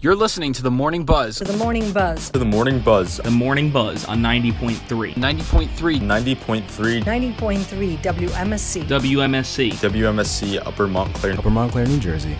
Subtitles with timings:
[0.00, 1.38] You're listening to the Morning Buzz.
[1.38, 2.30] To the Morning Buzz.
[2.30, 3.16] To the Morning Buzz.
[3.16, 5.14] The Morning Buzz on 90.3.
[5.14, 5.98] 90.3.
[5.98, 7.02] 90.3.
[7.02, 8.84] 90.3 WMSC.
[8.84, 9.72] WMSC.
[9.72, 11.32] WMSC Upper Montclair.
[11.36, 12.38] Upper Montclair, New Jersey.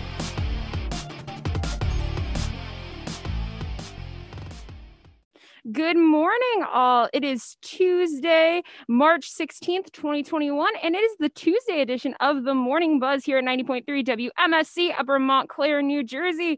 [5.69, 7.09] Good morning, all.
[7.11, 13.01] It is Tuesday, March 16th, 2021, and it is the Tuesday edition of the Morning
[13.01, 16.57] Buzz here at 90.3 WMSC, Upper Montclair, New Jersey.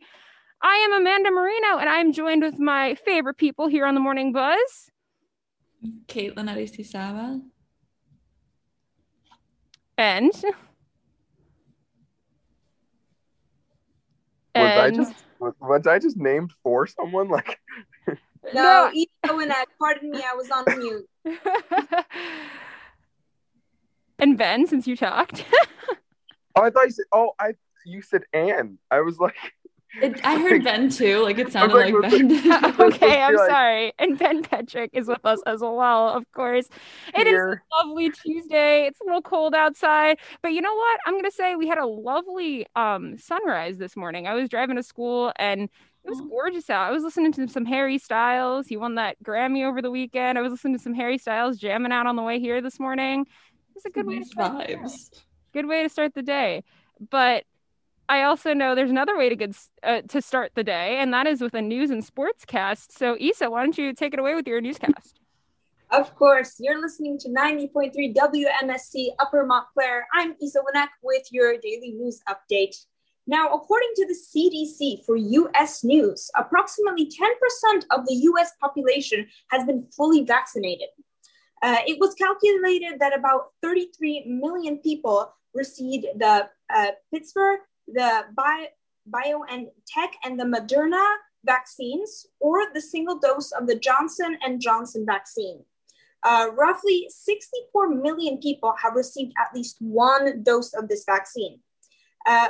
[0.64, 4.32] I am Amanda Marino, and I'm joined with my favorite people here on the Morning
[4.32, 4.92] Buzz.
[6.08, 7.42] Caitlin Aristizabal.
[9.98, 10.32] And.
[14.54, 17.60] Was I just was, was I just named for someone like?
[18.54, 18.92] no,
[19.26, 19.36] no.
[19.36, 21.10] when I pardon me, I was on mute.
[24.20, 25.46] and Ben, since you talked.
[26.56, 27.06] oh, I thought you said.
[27.12, 27.54] Oh, I
[27.86, 28.78] you said Anne.
[28.92, 29.36] I was like.
[30.02, 31.22] It, I heard Ben too.
[31.22, 32.76] Like it sounded like, like Ben.
[32.80, 33.94] okay, I'm sorry.
[34.00, 36.70] And Ben Patrick is with us as well, of course.
[37.14, 37.54] It Here.
[37.54, 38.86] is a lovely Tuesday.
[38.86, 41.00] It's a little cold outside, but you know what?
[41.06, 44.28] I'm gonna say we had a lovely um, sunrise this morning.
[44.28, 45.64] I was driving to school and
[46.04, 46.88] it was gorgeous out.
[46.88, 48.68] I was listening to some Harry Styles.
[48.68, 50.38] He won that Grammy over the weekend.
[50.38, 53.28] I was listening to some Harry Styles jamming out on the way here this morning.
[53.76, 55.10] It's a good way to start vibes.
[55.54, 56.64] Good way to start the day.
[57.10, 57.44] But
[58.12, 61.28] I also know there's another way to get uh, to start the day, and that
[61.28, 62.92] is with a news and sports cast.
[62.92, 65.22] So, Isa, why don't you take it away with your newscast?
[65.92, 70.08] Of course, you're listening to 90.3 WMSC Upper Montclair.
[70.14, 72.76] I'm Isa Winek with your daily news update.
[73.28, 79.66] Now, according to the CDC for US News, approximately 10% of the US population has
[79.66, 80.90] been fully vaccinated.
[81.62, 87.56] Uh, it was calculated that about 33 million people received the uh, Pfizer
[87.94, 88.68] the Bio,
[89.10, 94.62] BioNTech and tech and the Moderna vaccines or the single dose of the Johnson and
[94.62, 95.64] Johnson vaccine.
[96.24, 101.60] Uh, roughly 64 million people have received at least one dose of this vaccine.
[102.28, 102.50] Uh,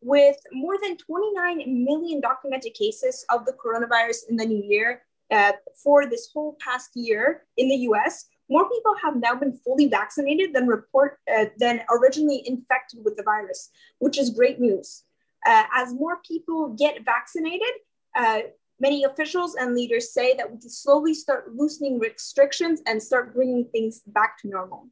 [0.00, 5.52] with more than 29 million documented cases of the coronavirus in the new year uh,
[5.82, 10.54] for this whole past year in the US, more people have now been fully vaccinated
[10.54, 15.04] than report uh, than originally infected with the virus, which is great news.
[15.46, 17.72] Uh, as more people get vaccinated,
[18.16, 18.40] uh,
[18.80, 23.64] many officials and leaders say that we can slowly start loosening restrictions and start bringing
[23.66, 24.88] things back to normal.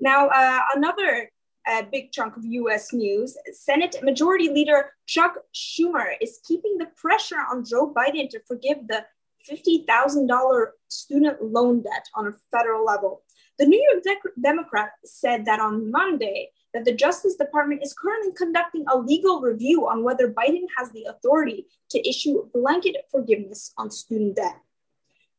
[0.00, 1.30] Now, uh, another
[1.66, 7.40] uh, big chunk of US news Senate Majority Leader Chuck Schumer is keeping the pressure
[7.50, 9.06] on Joe Biden to forgive the
[9.50, 13.22] $50,000 student loan debt on a federal level.
[13.58, 18.32] The New York De- Democrat said that on Monday that the Justice Department is currently
[18.36, 23.90] conducting a legal review on whether Biden has the authority to issue blanket forgiveness on
[23.90, 24.60] student debt.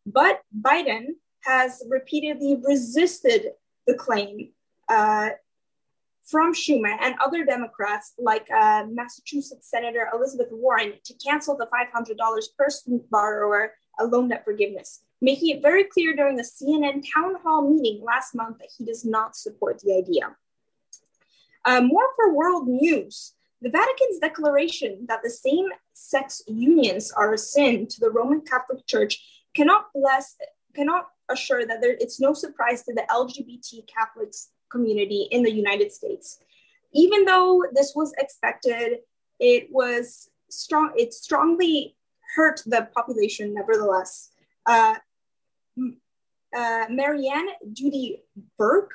[0.06, 3.52] But Biden has repeatedly resisted
[3.86, 4.52] the claim
[4.88, 5.30] uh,
[6.26, 12.18] from Schumer and other Democrats, like uh, Massachusetts Senator Elizabeth Warren, to cancel the $500
[12.58, 17.36] per student borrower a loan debt forgiveness, making it very clear during a CNN town
[17.44, 20.36] hall meeting last month that he does not support the idea.
[21.66, 23.34] Uh, more for world news.
[23.62, 28.86] The Vatican's declaration that the same sex unions are a sin to the Roman Catholic
[28.86, 29.24] Church
[29.56, 30.36] cannot bless,
[30.76, 35.92] cannot assure that there, it's no surprise to the LGBT Catholics community in the United
[35.92, 36.40] States.
[36.94, 39.00] Even though this was expected,
[39.40, 41.96] it was strong, it strongly
[42.36, 44.30] hurt the population nevertheless.
[44.66, 44.96] Uh,
[46.56, 48.22] uh, Marianne Duddy
[48.58, 48.94] Burke,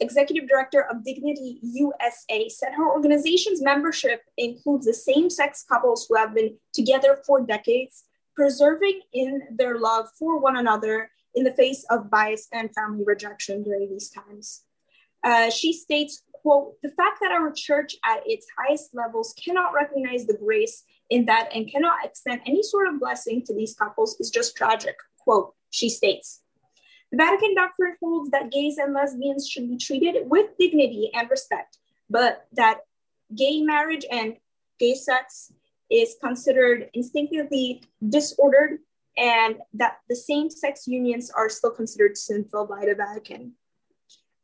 [0.00, 6.16] executive director of Dignity USA, said her organization's membership includes the same sex couples who
[6.16, 11.84] have been together for decades, preserving in their love for one another in the face
[11.90, 14.64] of bias and family rejection during these times.
[15.22, 20.26] Uh, she states, quote, the fact that our church at its highest levels cannot recognize
[20.26, 24.30] the grace in that and cannot extend any sort of blessing to these couples is
[24.30, 24.96] just tragic.
[25.18, 26.42] Quote, she states.
[27.10, 31.78] The Vatican doctrine holds that gays and lesbians should be treated with dignity and respect,
[32.08, 32.80] but that
[33.36, 34.36] gay marriage and
[34.78, 35.52] gay sex
[35.90, 38.78] is considered instinctively disordered
[39.16, 43.52] and that the same sex unions are still considered sinful by the Vatican.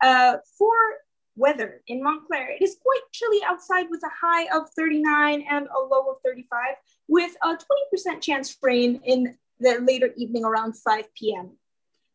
[0.02, 0.74] Uh, for
[1.36, 2.50] weather in Montclair.
[2.50, 6.60] It is quite chilly outside with a high of 39 and a low of 35,
[7.08, 11.52] with a 20% chance of rain in the later evening around 5 p.m.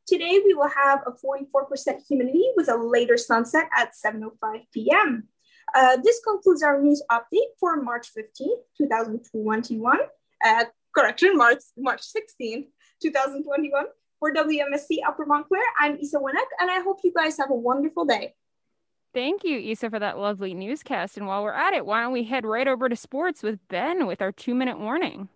[0.08, 5.28] Today, we will have a 44% humidity with a later sunset at 7.05 p.m.
[5.74, 9.98] Uh, this concludes our news update for March 15th, 2021.
[10.44, 12.68] Uh, correction, March March 16th,
[13.02, 13.86] 2021.
[14.20, 18.06] For WMSC Upper Montclair, I'm Isa Winek, and I hope you guys have a wonderful
[18.06, 18.36] day.
[19.14, 21.18] Thank you, Isa, for that lovely newscast.
[21.18, 24.08] And while we're at it, why don't we head right over to sports with Ben
[24.08, 25.28] with our two minute warning?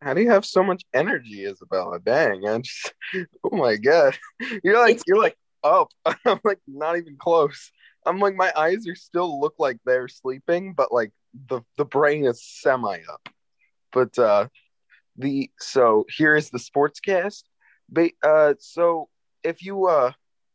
[0.00, 1.98] How do you have so much energy, Isabella?
[1.98, 2.94] Dang, I just,
[3.44, 4.16] oh my god,
[4.62, 5.88] you're like you're like up.
[6.24, 7.72] I'm like not even close.
[8.06, 11.10] I'm like my eyes are still look like they're sleeping, but like
[11.48, 13.28] the the brain is semi up.
[13.92, 14.48] But uh
[15.16, 17.44] the so here is the sportscast.
[17.88, 19.08] Ba- uh so
[19.42, 20.12] if you uh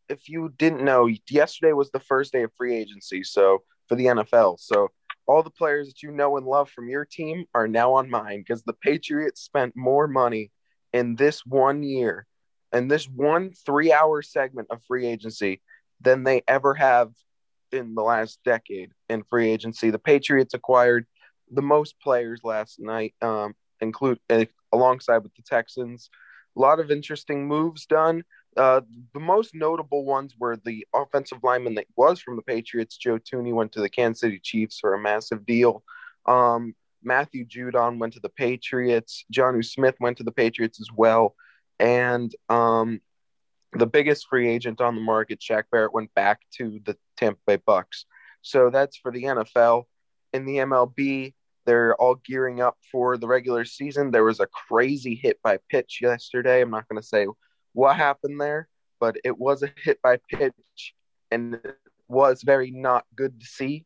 [0.10, 4.06] if you didn't know, yesterday was the first day of free agency, so for the
[4.06, 4.60] NFL.
[4.60, 4.90] So
[5.28, 8.40] all the players that you know and love from your team are now on mine
[8.40, 10.52] because the Patriots spent more money
[10.92, 12.26] in this one year
[12.72, 15.62] and this one three hour segment of free agency
[16.02, 17.12] than they ever have
[17.72, 19.92] in the last decade in free agency.
[19.92, 21.06] The Patriots acquired
[21.52, 26.10] the most players last night, um, include uh, alongside with the Texans.
[26.58, 28.24] A lot of interesting moves done.
[28.58, 28.82] Uh,
[29.14, 33.54] the most notable ones were the offensive lineman that was from the Patriots, Joe Thuney,
[33.54, 35.84] went to the Kansas City Chiefs for a massive deal.
[36.26, 39.26] Um, Matthew Judon went to the Patriots.
[39.34, 41.36] Jonnu Smith went to the Patriots as well.
[41.80, 43.00] And um,
[43.74, 47.58] the biggest free agent on the market, Shaq Barrett, went back to the Tampa Bay
[47.66, 48.06] Bucks.
[48.42, 49.86] So that's for the NFL.
[50.34, 51.34] In the MLB,
[51.66, 54.12] they're all gearing up for the regular season.
[54.12, 56.62] There was a crazy hit by pitch yesterday.
[56.62, 57.28] I'm not going to say
[57.74, 58.68] what happened there,
[59.00, 60.94] but it was a hit by pitch
[61.32, 61.78] and it
[62.08, 63.86] was very not good to see.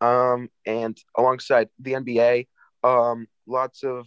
[0.00, 2.48] Um, and alongside the NBA,
[2.84, 4.06] um, lots of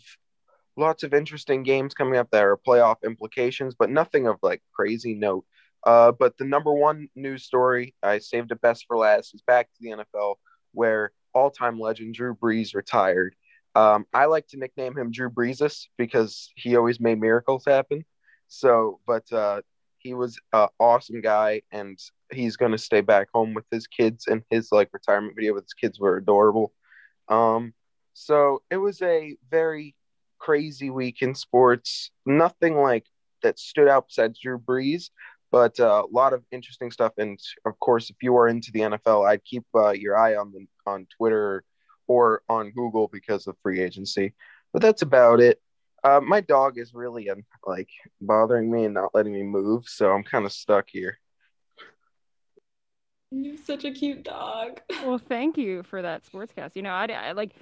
[0.77, 5.13] lots of interesting games coming up that are playoff implications, but nothing of like crazy
[5.13, 5.45] note.
[5.85, 9.67] Uh, but the number one news story, I saved it best for last, is back
[9.67, 10.35] to the NFL,
[10.73, 13.35] where all-time legend Drew Brees retired.
[13.75, 18.03] Um, I like to nickname him Drew Breezus because he always made miracles happen.
[18.49, 19.61] So, but uh,
[19.99, 21.97] he was an awesome guy, and
[22.31, 24.27] he's gonna stay back home with his kids.
[24.27, 26.73] And his like retirement video with his kids were adorable.
[27.29, 27.73] Um,
[28.13, 29.95] so it was a very
[30.39, 32.11] crazy week in sports.
[32.25, 33.05] Nothing like
[33.43, 35.11] that stood out besides Drew Brees,
[35.51, 37.13] but uh, a lot of interesting stuff.
[37.17, 40.51] And of course, if you are into the NFL, I'd keep uh, your eye on
[40.51, 41.63] the on Twitter
[42.07, 44.33] or on Google because of free agency.
[44.73, 45.61] But that's about it.
[46.03, 47.29] Uh, my dog is really
[47.65, 47.89] like
[48.21, 51.17] bothering me and not letting me move, so I'm kind of stuck here.
[53.31, 54.81] You're such a cute dog.
[55.05, 56.75] Well, thank you for that sportscast.
[56.75, 57.55] You know, I, I like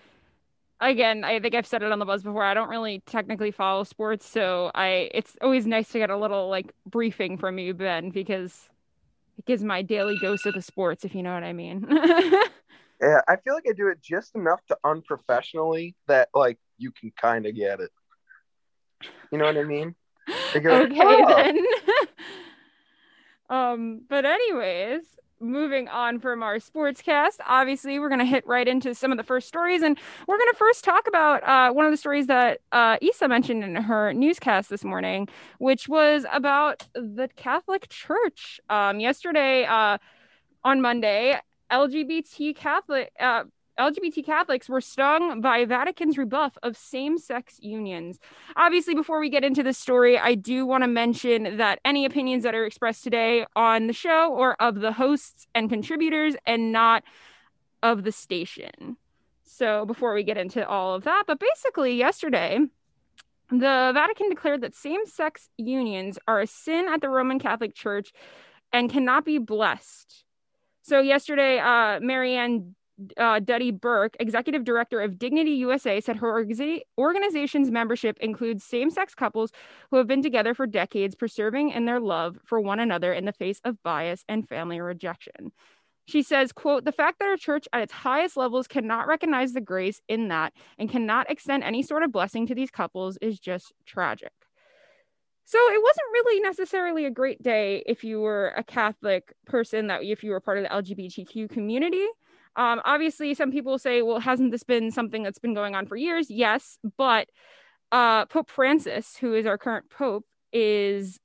[0.79, 2.43] again, I think I've said it on the buzz before.
[2.43, 6.49] I don't really technically follow sports, so I it's always nice to get a little
[6.49, 8.69] like briefing from you, Ben, because
[9.37, 11.85] it gives my daily dose of the sports, if you know what I mean.
[13.01, 17.11] yeah, I feel like I do it just enough to unprofessionally that like you can
[17.19, 17.91] kind of get it.
[19.31, 19.95] You know what I mean?
[20.53, 21.35] Like, okay oh.
[21.35, 21.65] then.
[23.49, 25.01] um, but anyways,
[25.39, 29.23] moving on from our sportscast, obviously we're going to hit right into some of the
[29.23, 29.97] first stories, and
[30.27, 33.63] we're going to first talk about uh, one of the stories that uh, Isa mentioned
[33.63, 35.27] in her newscast this morning,
[35.59, 38.59] which was about the Catholic Church.
[38.69, 39.97] Um, yesterday, uh,
[40.63, 41.39] on Monday,
[41.71, 43.43] LGBT Catholic uh,
[43.77, 48.19] LGBT Catholics were stung by Vatican's rebuff of same sex unions.
[48.55, 52.43] Obviously, before we get into this story, I do want to mention that any opinions
[52.43, 57.03] that are expressed today on the show are of the hosts and contributors and not
[57.83, 58.97] of the station.
[59.43, 62.59] So, before we get into all of that, but basically, yesterday,
[63.49, 68.11] the Vatican declared that same sex unions are a sin at the Roman Catholic Church
[68.73, 70.25] and cannot be blessed.
[70.81, 72.75] So, yesterday, uh, Marianne
[73.17, 78.89] uh, Duddy Burke, executive director of Dignity USA, said her orga- organization's membership includes same
[78.89, 79.51] sex couples
[79.91, 83.31] who have been together for decades, preserving in their love for one another in the
[83.31, 85.51] face of bias and family rejection.
[86.05, 89.61] She says, quote, the fact that our church at its highest levels cannot recognize the
[89.61, 93.73] grace in that and cannot extend any sort of blessing to these couples is just
[93.85, 94.31] tragic.
[95.43, 100.03] So it wasn't really necessarily a great day if you were a Catholic person, that
[100.03, 102.05] if you were part of the LGBTQ community.
[102.57, 105.95] Um, obviously, some people say, well, hasn't this been something that's been going on for
[105.95, 106.29] years?
[106.29, 107.29] Yes, but
[107.91, 111.19] uh, Pope Francis, who is our current pope, is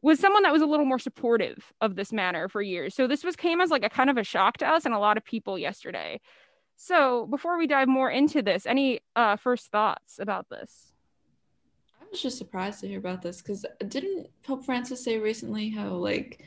[0.00, 2.92] was someone that was a little more supportive of this matter for years.
[2.94, 4.98] So this was came as like a kind of a shock to us and a
[4.98, 6.20] lot of people yesterday.
[6.74, 10.92] So before we dive more into this, any uh, first thoughts about this?
[12.00, 15.90] I was just surprised to hear about this because didn't Pope Francis say recently how
[15.90, 16.42] like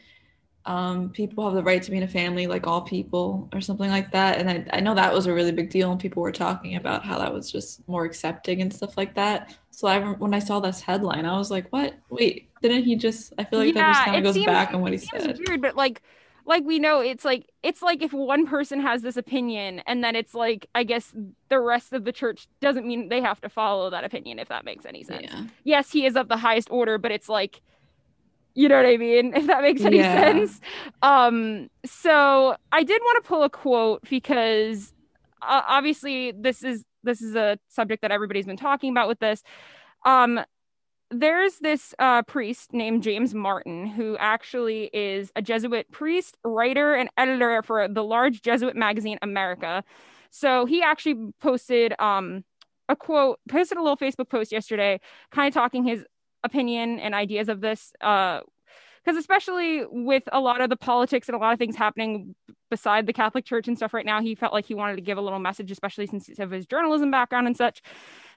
[0.66, 3.90] um, people have the right to be in a family like all people or something
[3.90, 4.40] like that.
[4.40, 7.06] And I, I know that was a really big deal and people were talking about
[7.06, 9.56] how that was just more accepting and stuff like that.
[9.70, 11.94] So I when I saw this headline, I was like, what?
[12.10, 14.74] Wait, didn't he just, I feel like Yeah, that just kind of goes seems- back
[14.74, 15.40] on what he said.
[15.48, 16.02] weird, but like
[16.48, 20.16] like we know it's like it's like if one person has this opinion and then
[20.16, 21.12] it's like I guess
[21.50, 24.64] the rest of the church doesn't mean they have to follow that opinion if that
[24.66, 25.26] makes any sense.
[25.30, 25.44] Yeah.
[25.64, 27.62] Yes, he is of the highest order, but it's like
[28.56, 29.34] you know what I mean?
[29.36, 30.14] If that makes any Yeah.
[30.14, 30.62] sense.
[31.02, 34.94] Um so I did want to pull a quote because
[35.42, 39.44] uh, obviously this is this is a subject that everybody's been talking about with this.
[40.06, 40.42] Um
[41.12, 47.10] there's this uh, priest named James Martin who actually is a Jesuit priest, writer, and
[47.18, 49.84] editor for the large Jesuit magazine America.
[50.32, 52.44] So he actually posted um,
[52.90, 55.00] a quote, posted a little Facebook post yesterday,
[55.32, 56.04] kind of talking his
[56.46, 57.92] opinion and ideas of this.
[58.00, 58.42] Uh,
[59.04, 62.34] because especially with a lot of the politics and a lot of things happening
[62.72, 65.20] beside the Catholic Church and stuff right now, he felt like he wanted to give
[65.20, 67.84] a little message, especially since of his journalism background and such.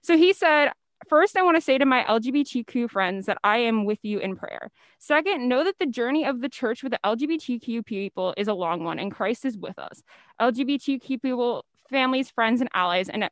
[0.03, 0.73] So he said,
[1.09, 4.35] First, I want to say to my LGBTQ friends that I am with you in
[4.35, 4.71] prayer.
[4.99, 8.83] Second, know that the journey of the church with the LGBTQ people is a long
[8.83, 10.03] one, and Christ is with us.
[10.41, 13.29] LGBTQ people, families, friends, and allies, and uh,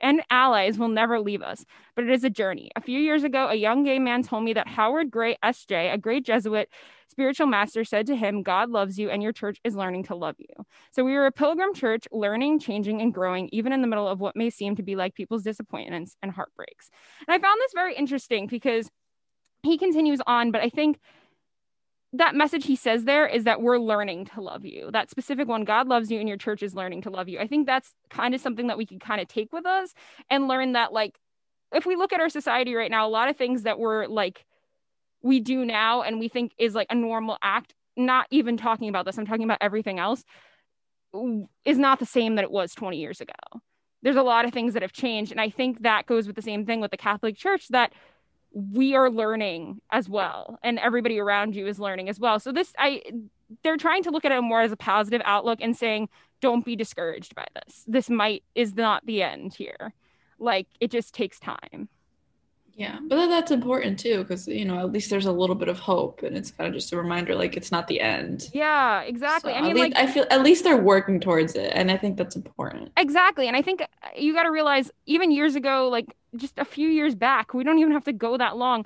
[0.00, 2.70] and allies will never leave us, but it is a journey.
[2.76, 5.98] A few years ago, a young gay man told me that Howard Gray S.J., a
[5.98, 6.68] great Jesuit
[7.08, 10.36] spiritual master, said to him, God loves you and your church is learning to love
[10.38, 10.64] you.
[10.92, 14.20] So we are a pilgrim church, learning, changing, and growing, even in the middle of
[14.20, 16.90] what may seem to be like people's disappointments and heartbreaks.
[17.26, 18.90] And I found this very interesting because
[19.62, 20.98] he continues on, but I think
[22.18, 24.90] that message he says there is that we're learning to love you.
[24.92, 27.38] That specific one, God loves you and your church is learning to love you.
[27.38, 29.94] I think that's kind of something that we can kind of take with us
[30.30, 31.18] and learn that, like,
[31.72, 34.44] if we look at our society right now, a lot of things that we're like,
[35.22, 39.04] we do now and we think is like a normal act, not even talking about
[39.04, 40.22] this, I'm talking about everything else,
[41.64, 43.32] is not the same that it was 20 years ago.
[44.02, 45.32] There's a lot of things that have changed.
[45.32, 47.92] And I think that goes with the same thing with the Catholic Church that
[48.56, 52.40] we are learning as well and everybody around you is learning as well.
[52.40, 53.02] So this i
[53.62, 56.08] they're trying to look at it more as a positive outlook and saying
[56.40, 57.84] don't be discouraged by this.
[57.86, 59.92] This might is not the end here.
[60.38, 61.90] Like it just takes time
[62.76, 65.78] Yeah, but that's important too, because you know at least there's a little bit of
[65.78, 68.52] hope, and it's kind of just a reminder, like it's not the end.
[68.52, 71.72] yeah exactly So i mean least, like I feel at least they're working towards it,
[71.74, 72.92] and I think that's important.
[72.96, 76.06] exactly and i think uh, you got to realize even years ago like
[76.36, 78.84] just a few years back we don't even have to go that long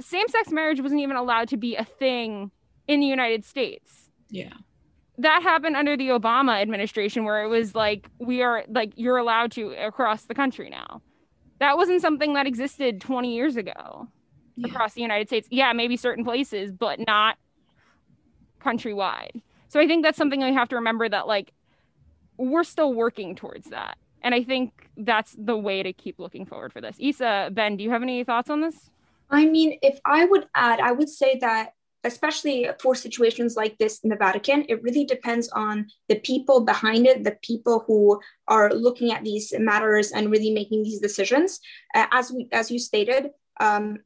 [0.00, 2.50] same-sex marriage wasn't even allowed to be a thing
[2.88, 4.52] in the united states Yeah,
[5.18, 9.52] that happened under the Obama administration where it was like we are like you're allowed
[9.52, 11.00] to across the country now.
[11.58, 14.08] That wasn't something that existed 20 years ago
[14.56, 14.68] Yeah.
[14.68, 15.48] across the United States.
[15.50, 17.38] Yeah, maybe certain places, but not
[18.60, 19.42] countrywide.
[19.68, 21.52] So I think that's something we have to remember that like
[22.36, 23.96] we're still working towards that.
[24.22, 26.96] And I think that's the way to keep looking forward for this.
[26.98, 28.90] Isa, Ben, do you have any thoughts on this?
[29.30, 31.74] I mean, if I would add, I would say that
[32.06, 37.06] especially for situations like this in the Vatican, it really depends on the people behind
[37.06, 41.60] it, the people who are looking at these matters and really making these decisions.
[41.94, 43.98] Uh, as we, as you stated, um,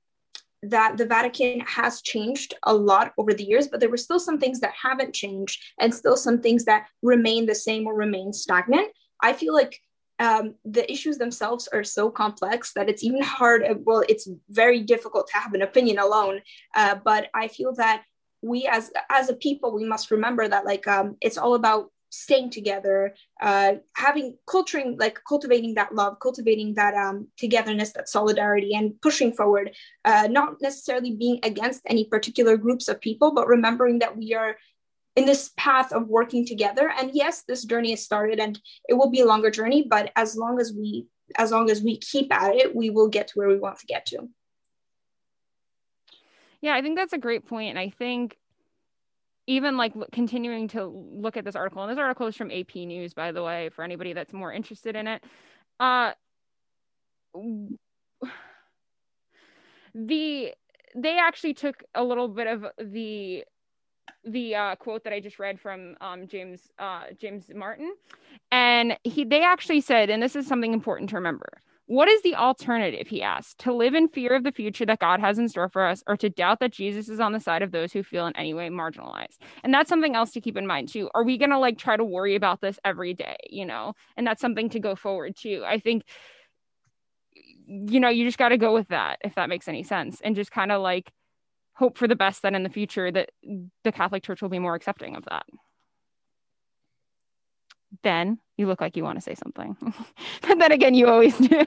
[0.62, 4.38] that the Vatican has changed a lot over the years, but there were still some
[4.38, 8.88] things that haven't changed and still some things that remain the same or remain stagnant.
[9.22, 9.80] I feel like
[10.20, 13.64] um, the issues themselves are so complex that it's even hard.
[13.84, 16.42] Well, it's very difficult to have an opinion alone.
[16.76, 18.04] Uh, but I feel that
[18.42, 22.50] we, as as a people, we must remember that like um, it's all about staying
[22.50, 29.00] together, uh, having culturing like cultivating that love, cultivating that um, togetherness, that solidarity, and
[29.00, 29.70] pushing forward.
[30.04, 34.56] Uh, not necessarily being against any particular groups of people, but remembering that we are
[35.20, 38.58] in this path of working together and yes this journey has started and
[38.88, 41.98] it will be a longer journey but as long as we as long as we
[41.98, 44.28] keep at it we will get to where we want to get to
[46.62, 47.70] Yeah, I think that's a great point.
[47.70, 48.36] And I think
[49.46, 53.14] even like continuing to look at this article, and this article is from AP News,
[53.14, 55.24] by the way, for anybody that's more interested in it.
[55.78, 56.12] Uh,
[59.94, 60.54] the
[60.94, 63.44] they actually took a little bit of the
[64.24, 67.94] the uh, quote that I just read from um, James uh, James Martin,
[68.50, 71.60] and he they actually said, and this is something important to remember.
[71.86, 73.08] What is the alternative?
[73.08, 73.58] He asked.
[73.58, 76.16] To live in fear of the future that God has in store for us, or
[76.18, 78.68] to doubt that Jesus is on the side of those who feel in any way
[78.68, 79.38] marginalized.
[79.64, 81.10] And that's something else to keep in mind, too.
[81.14, 83.94] Are we to like try to worry about this every day, you know?
[84.16, 85.64] And that's something to go forward to.
[85.64, 86.04] I think,
[87.66, 90.36] you know, you just got to go with that, if that makes any sense, and
[90.36, 91.10] just kind of like
[91.80, 93.30] hope for the best that in the future that
[93.84, 95.46] the Catholic Church will be more accepting of that.
[98.02, 99.76] Then you look like you want to say something.
[100.42, 101.64] but then again, you always do.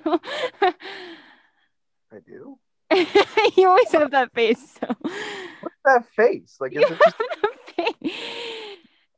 [0.62, 2.60] I do.
[3.58, 4.78] you always have that face.
[4.80, 4.96] So.
[5.02, 6.58] What's that face?
[6.60, 8.14] Like, is it just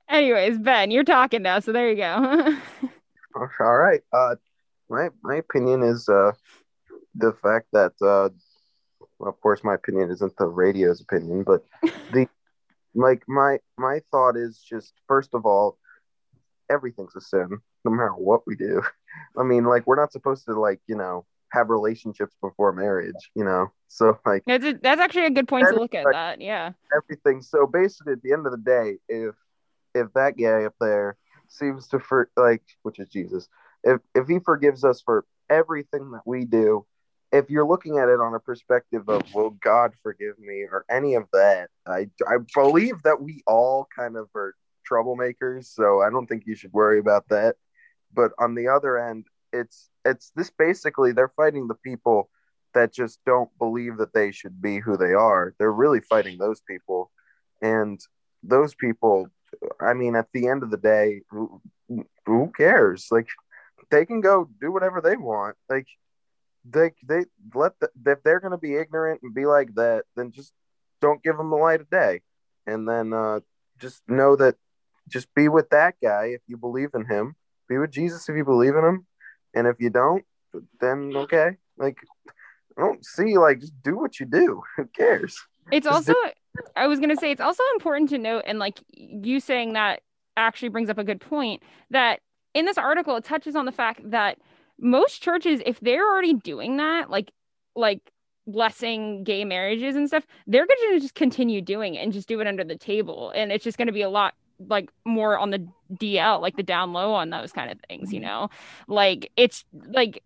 [0.09, 2.57] Anyways, Ben, you're talking now, so there you go.
[3.59, 4.01] all right?
[4.13, 4.35] Uh,
[4.89, 6.31] my my opinion is uh
[7.15, 8.29] the fact that uh,
[9.25, 11.65] well, of course, my opinion isn't the radio's opinion, but
[12.13, 12.27] the
[12.93, 15.77] like my my thought is just first of all,
[16.69, 18.81] everything's a sin, no matter what we do.
[19.37, 23.43] I mean, like we're not supposed to like you know have relationships before marriage, you
[23.43, 23.71] know.
[23.87, 26.41] So like that's a, that's actually a good point to look at like- that.
[26.41, 26.73] Yeah.
[26.95, 27.41] everything.
[27.41, 29.35] So basically, at the end of the day, if
[29.95, 31.17] if that guy up there
[31.47, 33.49] seems to for like, which is Jesus,
[33.83, 36.85] if if he forgives us for everything that we do,
[37.35, 41.15] if you're looking at it on a perspective of will God forgive me or any
[41.15, 44.55] of that, I I believe that we all kind of are
[44.89, 45.65] troublemakers.
[45.65, 47.55] So I don't think you should worry about that.
[48.13, 52.29] But on the other end, it's it's this basically they're fighting the people
[52.73, 55.53] that just don't believe that they should be who they are.
[55.57, 57.11] They're really fighting those people.
[57.61, 57.99] And
[58.43, 59.29] those people,
[59.81, 61.61] I mean, at the end of the day, who,
[62.25, 63.07] who cares?
[63.11, 63.27] Like,
[63.91, 65.55] they can go do whatever they want.
[65.69, 65.87] Like,
[66.69, 70.31] they, they let the, if they're going to be ignorant and be like that, then
[70.31, 70.51] just
[71.01, 72.21] don't give them the light of day.
[72.65, 73.41] And then uh,
[73.79, 74.55] just know that
[75.07, 77.35] just be with that guy if you believe in him.
[77.69, 79.05] Be with Jesus if you believe in him.
[79.53, 80.23] And if you don't,
[80.79, 81.57] then okay.
[81.77, 81.97] Like,
[82.77, 84.61] I don't see like just do what you do.
[84.77, 85.39] Who cares?
[85.71, 86.13] It's also
[86.75, 90.01] I was gonna say it's also important to note, and like you saying that
[90.37, 92.19] actually brings up a good point that
[92.53, 94.37] in this article it touches on the fact that
[94.79, 97.31] most churches, if they're already doing that, like
[97.75, 98.01] like
[98.47, 102.47] blessing gay marriages and stuff, they're gonna just continue doing it and just do it
[102.47, 103.31] under the table.
[103.35, 106.93] And it's just gonna be a lot like more on the DL, like the down
[106.93, 108.27] low on those kind of things, you mm-hmm.
[108.27, 108.49] know?
[108.87, 110.23] Like it's like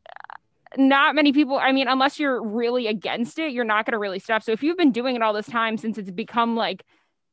[0.77, 4.19] not many people i mean unless you're really against it you're not going to really
[4.19, 6.85] stop so if you've been doing it all this time since it's become like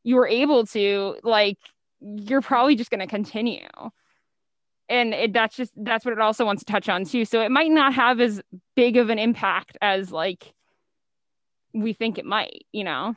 [0.05, 1.59] you were able to like
[2.01, 3.69] you're probably just going to continue
[4.89, 7.51] and it, that's just that's what it also wants to touch on too so it
[7.51, 8.41] might not have as
[8.75, 10.55] big of an impact as like
[11.73, 13.15] we think it might you know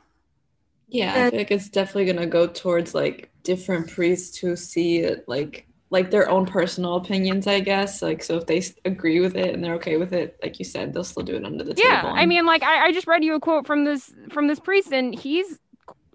[0.88, 5.24] Yeah, I feel like it's definitely gonna go towards like different priests who see it
[5.28, 8.02] like like their own personal opinions, I guess.
[8.02, 10.92] Like so if they agree with it and they're okay with it, like you said,
[10.92, 12.12] they'll still do it under the yeah table.
[12.16, 14.92] i mean like I, I just read you a quote from this from this priest
[14.92, 15.58] and he's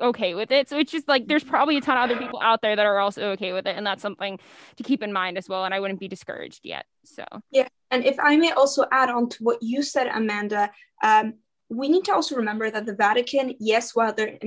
[0.02, 2.62] okay with it so it's just like there's probably a ton of other people out
[2.62, 4.40] there that are also okay with it and that's something
[4.76, 7.68] to keep in mind as well and i wouldn't be discouraged yet so yeah.
[7.92, 10.72] And if I may also add on to what you said, Amanda,
[11.04, 11.36] um,
[11.70, 14.38] we need to also remember that the Vatican, yes, while their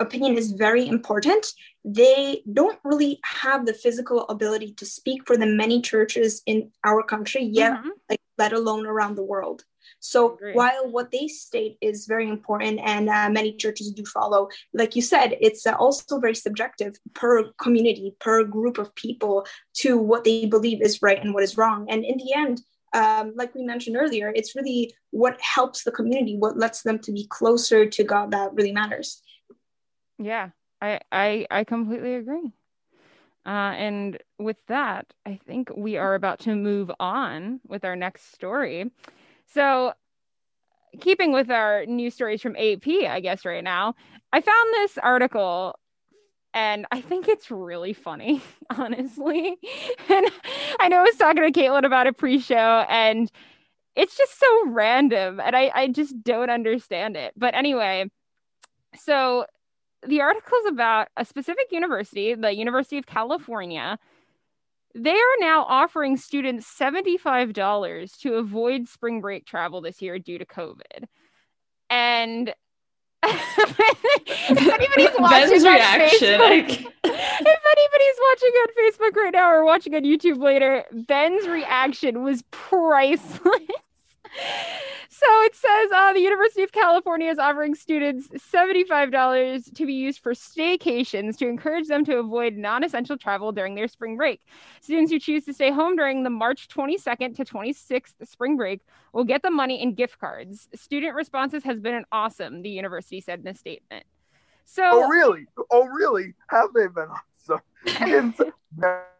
[0.00, 1.46] opinion is very important,
[1.84, 7.02] they don't really have the physical ability to speak for the many churches in our
[7.02, 7.90] country yet, Mhm.
[8.10, 9.64] like let alone around the world.
[10.00, 14.94] So while what they state is very important and uh, many churches do follow, like
[14.96, 20.24] you said, it's uh, also very subjective per community, per group of people to what
[20.24, 21.86] they believe is right and what is wrong.
[21.90, 22.60] And in the end,
[22.94, 27.12] um, like we mentioned earlier, it's really what helps the community, what lets them to
[27.12, 29.22] be closer to God that really matters.
[30.18, 32.52] yeah i i i completely agree
[33.46, 38.34] uh and with that i think we are about to move on with our next
[38.34, 38.90] story
[39.52, 39.92] so
[41.00, 43.94] keeping with our news stories from ap i guess right now
[44.32, 45.78] i found this article
[46.54, 48.42] and I think it's really funny,
[48.76, 49.56] honestly.
[50.08, 50.26] And
[50.80, 53.30] I know I was talking to Caitlin about a pre-show, and
[53.94, 57.34] it's just so random, and I, I just don't understand it.
[57.36, 58.10] But anyway,
[58.96, 59.44] so
[60.06, 63.98] the article is about a specific university, the University of California.
[64.98, 70.44] They are now offering students $75 to avoid spring break travel this year due to
[70.46, 71.04] COVID.
[71.90, 72.52] And
[73.24, 76.40] if anybody's watching Ben's on reaction.
[76.40, 76.70] Facebook- like-
[77.04, 82.42] if anybody's watching on Facebook right now or watching on YouTube later, Ben's reaction was
[82.50, 83.40] priceless.
[85.08, 90.20] So it says uh, the University of California is offering students $75 to be used
[90.20, 94.40] for staycations to encourage them to avoid non essential travel during their spring break.
[94.80, 98.80] Students who choose to stay home during the March 22nd to 26th spring break
[99.12, 100.68] will get the money in gift cards.
[100.74, 104.04] Student responses has been an awesome, the university said in a statement.
[104.64, 105.46] So Oh really?
[105.70, 106.34] Oh really?
[106.48, 107.60] Have they been awesome?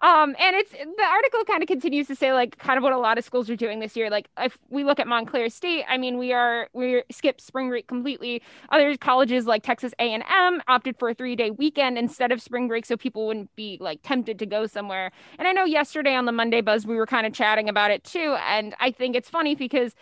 [0.00, 2.76] I didn't say- Um, and it's the article kind of continues to say like kind
[2.76, 4.10] of what a lot of schools are doing this year.
[4.10, 7.86] Like if we look at Montclair State, I mean we are we skipped spring break
[7.86, 8.42] completely.
[8.70, 12.40] Other colleges like Texas A and M opted for a three day weekend instead of
[12.42, 15.10] spring break, so people wouldn't be like tempted to go somewhere.
[15.38, 18.04] And I know yesterday on the Monday Buzz we were kind of chatting about it
[18.04, 19.94] too, and I think it's funny because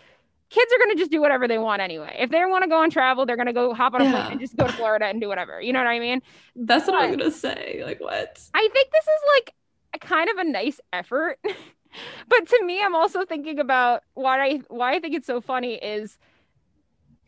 [0.51, 2.15] kids are going to just do whatever they want anyway.
[2.19, 4.11] If they want to go and travel, they're going to go hop on a Yeah.
[4.11, 5.59] plane and just go to Florida and do whatever.
[5.59, 6.21] You know what I mean?
[6.55, 7.81] That's what I'm gonna say.
[7.83, 8.39] Like what?
[8.53, 9.53] I think this is like
[10.01, 11.39] kind of a nice effort.
[12.27, 15.75] but to me, I'm also thinking about why I why I think it's so funny
[15.75, 16.17] is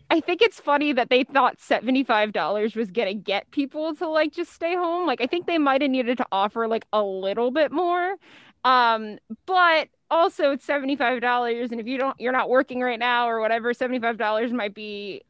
[0.10, 4.54] I think it's funny that they thought $75 was gonna get people to like just
[4.54, 5.06] stay home.
[5.06, 8.16] Like I think they might have needed to offer like a little bit more.
[8.64, 13.42] Um, but also it's $75 and if you don't you're not working right now or
[13.42, 15.24] whatever, $75 might be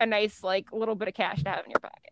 [0.00, 2.07] a nice like little bit of cash to have in your pocket.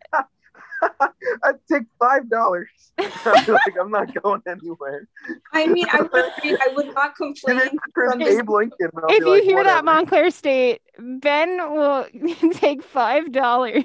[1.44, 2.68] I'd take five dollars.
[2.98, 5.06] I'd be like, I'm not going anywhere.
[5.52, 6.56] I mean, I would agree.
[6.60, 7.60] I would not complain.
[7.94, 8.90] from- Abe Lincoln.
[9.08, 9.84] If be you like, hear that.
[9.84, 12.06] Montclair State, Ben will
[12.52, 13.84] take five dollars,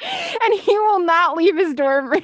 [0.00, 2.22] and he will not leave his dorm room.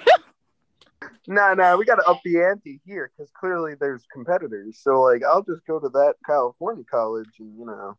[1.26, 4.79] Nah, nah, we got to up the ante here because clearly there's competitors.
[4.83, 7.96] So like, I'll just go to that California college, and you know,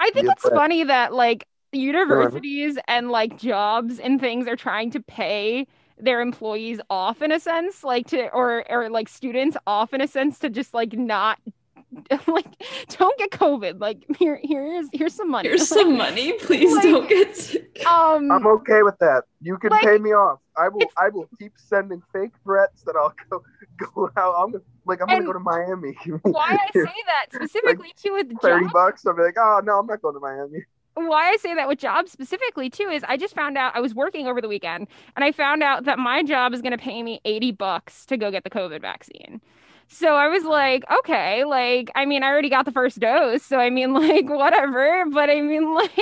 [0.00, 4.90] I think it's but- funny that like universities and like jobs and things are trying
[4.92, 5.66] to pay
[5.98, 10.08] their employees off in a sense, like to or or like students off in a
[10.08, 11.38] sense to just like not
[12.26, 12.46] like
[12.88, 13.80] don't get COVID.
[13.80, 15.48] Like here here's here's some money.
[15.48, 16.32] Here's some money.
[16.40, 17.86] Please Like- don't get sick.
[17.86, 19.24] um I'm okay with that.
[19.40, 20.40] You can Like- pay me off.
[20.56, 20.86] I will.
[20.96, 23.42] I will keep sending fake threats that I'll go
[23.94, 24.34] go out.
[24.38, 25.96] I'm gonna, like I'm gonna go to Miami.
[26.22, 29.06] why I say that specifically too with Thirty jobs bucks.
[29.06, 30.60] I'll be like, oh no, I'm not going to Miami.
[30.94, 33.94] Why I say that with jobs specifically too is I just found out I was
[33.94, 37.02] working over the weekend and I found out that my job is going to pay
[37.02, 39.40] me 80 bucks to go get the COVID vaccine.
[39.88, 43.58] So I was like, okay, like I mean I already got the first dose, so
[43.58, 45.98] I mean like whatever, but I mean like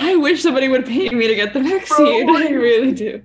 [0.00, 2.28] I wish somebody would pay me to get the vaccine.
[2.36, 3.22] I really do.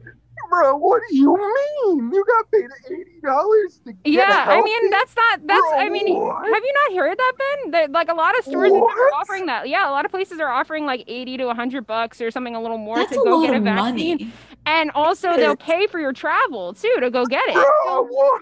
[0.52, 2.12] Bro, what do you mean?
[2.14, 4.12] You got paid eighty dollars to get it?
[4.12, 6.44] yeah, I mean that's not that's Bro, I mean what?
[6.54, 7.72] have you not heard that Ben?
[7.72, 9.70] That like a lot of stores are offering that.
[9.70, 12.62] Yeah, a lot of places are offering like 80 to 100 bucks or something a
[12.62, 14.18] little more That's to go lot get a of vaccine.
[14.18, 14.34] money.
[14.66, 17.54] And also they'll pay for your travel too to go get it.
[17.54, 18.42] Bro, what?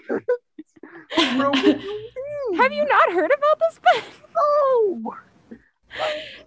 [1.38, 1.78] Bro, what do you
[2.52, 2.60] mean?
[2.60, 3.80] Have you not heard about this?
[3.84, 4.04] Ben?
[4.36, 5.16] No.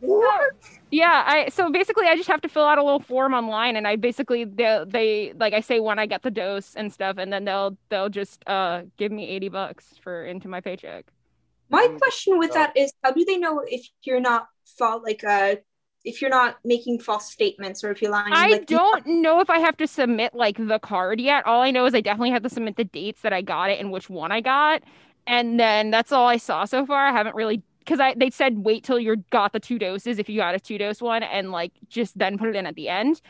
[0.01, 0.53] What?
[0.93, 3.89] Yeah, I so basically I just have to fill out a little form online and
[3.89, 7.33] I basically they they like I say when I get the dose and stuff and
[7.33, 11.07] then they'll they'll just uh give me 80 bucks for into my paycheck.
[11.71, 15.03] My Mm, question with so- that is, how do they know if you're not fault
[15.03, 15.57] like uh
[16.05, 18.31] if you're not making false statements or if you're lying?
[18.31, 21.47] I like, don't know if I have to submit like the card yet.
[21.47, 23.79] All I know is I definitely have to submit the dates that I got it
[23.79, 24.83] and which one I got.
[25.27, 27.07] And then that's all I saw so far.
[27.07, 30.29] I haven't really because I they said wait till you got the two doses if
[30.29, 32.89] you got a two dose one and like just then put it in at the
[32.89, 33.21] end.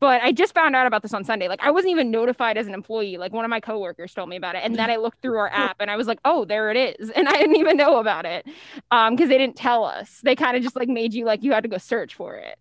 [0.00, 1.48] But I just found out about this on Sunday.
[1.48, 3.16] Like I wasn't even notified as an employee.
[3.16, 5.48] Like one of my coworkers told me about it, and then I looked through our
[5.52, 8.26] app and I was like, "Oh, there it is," and I didn't even know about
[8.26, 8.46] it
[8.90, 10.20] um because they didn't tell us.
[10.22, 12.58] They kind of just like made you like you had to go search for it.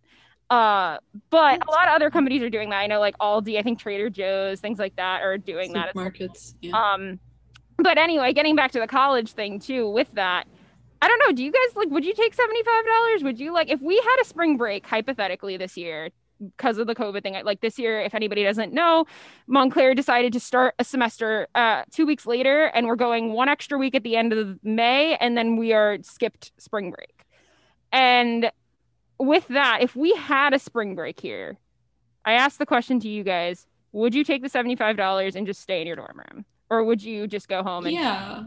[0.49, 0.97] Uh,
[1.31, 2.77] but a lot of other companies are doing that.
[2.77, 5.95] I know like Aldi, I think Trader Joe's, things like that are doing that.
[5.95, 6.53] Markets.
[6.61, 6.69] Supermarkets.
[6.69, 6.93] Yeah.
[6.93, 7.19] um,
[7.77, 10.47] but anyway, getting back to the college thing too, with that,
[11.03, 11.33] I don't know.
[11.33, 11.89] Do you guys like?
[11.89, 13.23] Would you take seventy five dollars?
[13.23, 16.95] Would you like if we had a spring break hypothetically this year because of the
[16.95, 17.35] COVID thing?
[17.43, 19.05] Like this year, if anybody doesn't know,
[19.47, 23.77] Montclair decided to start a semester uh, two weeks later, and we're going one extra
[23.77, 27.25] week at the end of May, and then we are skipped spring break.
[27.91, 28.49] And
[29.19, 31.57] with that, if we had a spring break here,
[32.23, 35.45] I asked the question to you guys: Would you take the seventy five dollars and
[35.45, 36.45] just stay in your dorm room?
[36.73, 38.43] or would you just go home and yeah.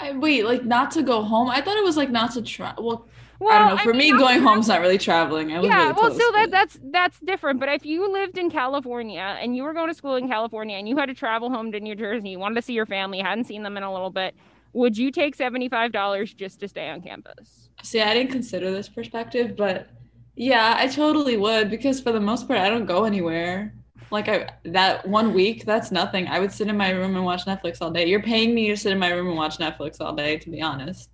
[0.00, 1.48] I wait, like not to go home.
[1.48, 2.74] I thought it was like not to try.
[2.78, 3.06] Well,
[3.40, 3.82] well, I don't know.
[3.82, 5.52] For mean, me, going to home's not really traveling.
[5.52, 9.36] I yeah really well so that that's that's different but if you lived in california
[9.40, 11.80] and you were going to school in california and you had to travel home to
[11.80, 14.36] new jersey you wanted to see your family hadn't seen them in a little bit
[14.72, 19.56] would you take $75 just to stay on campus See, I didn't consider this perspective,
[19.56, 19.88] but
[20.36, 23.74] yeah, I totally would because for the most part, I don't go anywhere.
[24.14, 26.28] Like I that one week, that's nothing.
[26.28, 28.06] I would sit in my room and watch Netflix all day.
[28.06, 30.62] You're paying me to sit in my room and watch Netflix all day, to be
[30.62, 31.10] honest.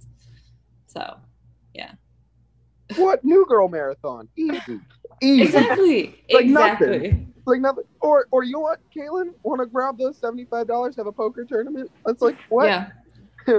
[0.87, 1.17] So,
[1.75, 1.93] yeah.
[2.97, 4.29] What new girl marathon?
[4.37, 4.61] Easy,
[5.23, 5.43] easy.
[5.43, 7.33] exactly, Like nothing.
[7.47, 7.85] like nothing.
[8.01, 9.33] Or, or you know what, Kaylin?
[9.45, 10.95] Want to grab those seventy-five dollars?
[10.97, 11.91] Have a poker tournament?
[12.05, 12.67] That's like what?
[12.67, 12.89] Yeah,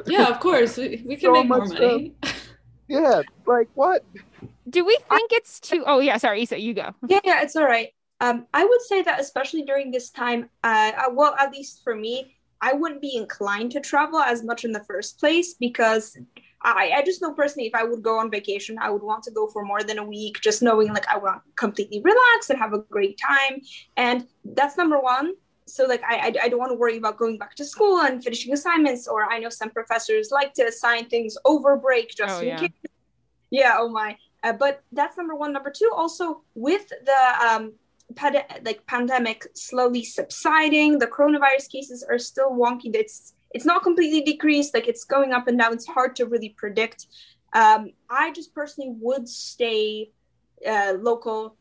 [0.06, 0.28] yeah.
[0.28, 2.14] Of course, we, we can So make more much money.
[2.88, 4.06] Yeah, like what?
[4.70, 7.66] do we think it's too oh yeah sorry Isa, you go Yeah, yeah, it's all
[7.66, 7.90] right.
[8.22, 11.96] Um, I would say that especially during this time, uh, uh, well, at least for
[11.96, 16.16] me, I wouldn't be inclined to travel as much in the first place because
[16.62, 19.32] I, I just know personally if I would go on vacation, I would want to
[19.32, 22.60] go for more than a week, just knowing like I want to completely relax and
[22.60, 23.62] have a great time.
[23.98, 25.34] And that's number one.
[25.66, 28.24] So like I, I, I don't want to worry about going back to school and
[28.24, 29.08] finishing assignments.
[29.08, 32.60] Or I know some professors like to assign things over break just Oh, in yeah.
[32.60, 32.72] case.
[33.50, 33.78] Yeah.
[33.80, 34.16] Oh my.
[34.44, 35.52] Uh, but that's number one.
[35.54, 37.74] Number two, also with the um,
[38.16, 42.94] pand- like pandemic slowly subsiding, the coronavirus cases are still wonky.
[42.96, 44.74] It's it's not completely decreased.
[44.74, 45.74] Like it's going up and down.
[45.74, 47.08] It's hard to really predict.
[47.54, 50.12] Um, I just personally would stay
[50.66, 51.58] uh, local,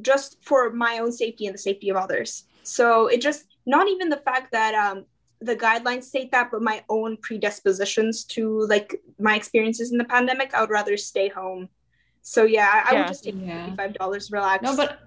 [0.00, 2.44] just for my own safety and the safety of others.
[2.62, 5.04] So it just not even the fact that um,
[5.40, 10.54] the guidelines state that, but my own predispositions to like my experiences in the pandemic.
[10.54, 11.68] I would rather stay home.
[12.22, 12.98] So yeah, I, I Yeah.
[13.00, 13.74] would just take Yeah.
[13.74, 14.62] five dollars, relax.
[14.62, 15.00] No, but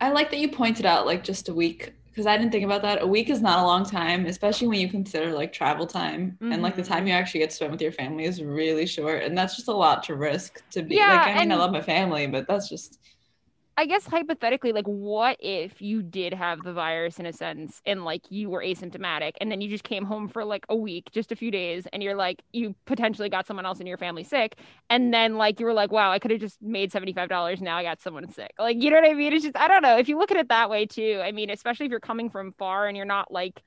[0.00, 2.82] I like that you pointed out like just a week because I didn't think about
[2.82, 3.02] that.
[3.02, 6.62] A week is not a long time, especially when you consider like travel time and
[6.62, 6.88] like the Mhm.
[6.88, 9.68] time you actually get to spend with your family is really short, and that's just
[9.68, 10.96] a lot to risk to be.
[10.96, 12.98] Yeah, like, I mean, I love my family, but that's just
[13.78, 18.06] I guess hypothetically, like, what if you did have the virus in a sense and
[18.06, 21.30] like you were asymptomatic and then you just came home for like a week, just
[21.30, 24.56] a few days, and you're like, you potentially got someone else in your family sick.
[24.88, 27.60] And then like you were like, wow, I could have just made $75.
[27.60, 28.52] Now I got someone sick.
[28.58, 29.34] Like, you know what I mean?
[29.34, 29.98] It's just, I don't know.
[29.98, 32.52] If you look at it that way too, I mean, especially if you're coming from
[32.52, 33.62] far and you're not like,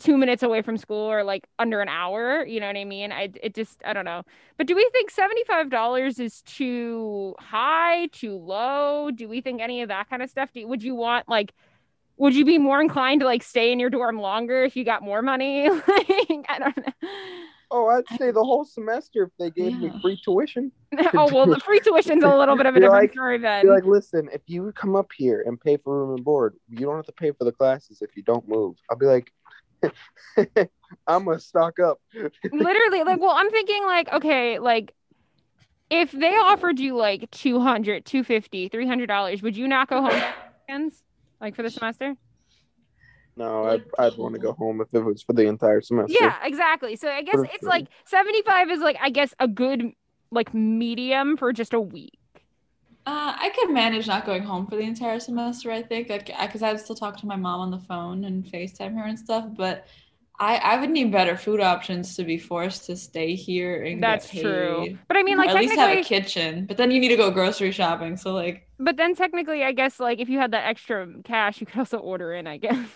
[0.00, 3.12] two minutes away from school or like under an hour you know what i mean?
[3.12, 4.22] I it just i don't know.
[4.56, 9.10] But do we think $75 is too high too low?
[9.10, 10.50] Do we think any of that kind of stuff?
[10.52, 11.52] Do, would you want like
[12.16, 15.02] would you be more inclined to like stay in your dorm longer if you got
[15.02, 15.68] more money?
[15.88, 16.92] Like i don't know.
[17.72, 20.72] Oh, I'd stay the whole semester if they gave me free tuition.
[21.14, 23.62] oh well the free tuition's a little bit of a Be different like- story then.
[23.64, 26.84] Be like, listen, if you come up here and pay for room and board, you
[26.84, 28.74] don't have to pay for the classes if you don't move.
[28.90, 29.32] I'll be like,
[31.06, 32.00] I'm gonna stock up.
[32.52, 34.92] literally like well i'm thinking like okay like
[35.90, 40.22] if they offered you like 200 250 300 dollars would you not go home
[40.68, 41.02] weekends
[41.40, 42.14] like for the semester
[43.36, 46.12] No, I'd, I'd want to go home if it was for the entire semester.
[46.12, 47.68] yeah exactly so i guess For it's sure.
[47.70, 49.92] like 75 is like i guess a good
[50.30, 52.18] like medium for just a week
[53.06, 55.70] Uh, I could manage not going home for the entire semester.
[55.70, 59.04] I think, because I'd still talk to my mom on the phone and Facetime her
[59.04, 59.46] and stuff.
[59.56, 59.86] But
[60.38, 64.26] I, I would need better food options to be forced to stay here and that's
[64.26, 64.42] get paid.
[64.42, 66.66] true but i mean like or at least have a kitchen.
[66.66, 68.16] But then you need to go grocery shopping.
[68.16, 71.66] So like, but then technically i guess like if you had that extra cash you
[71.66, 72.88] could also order in i guess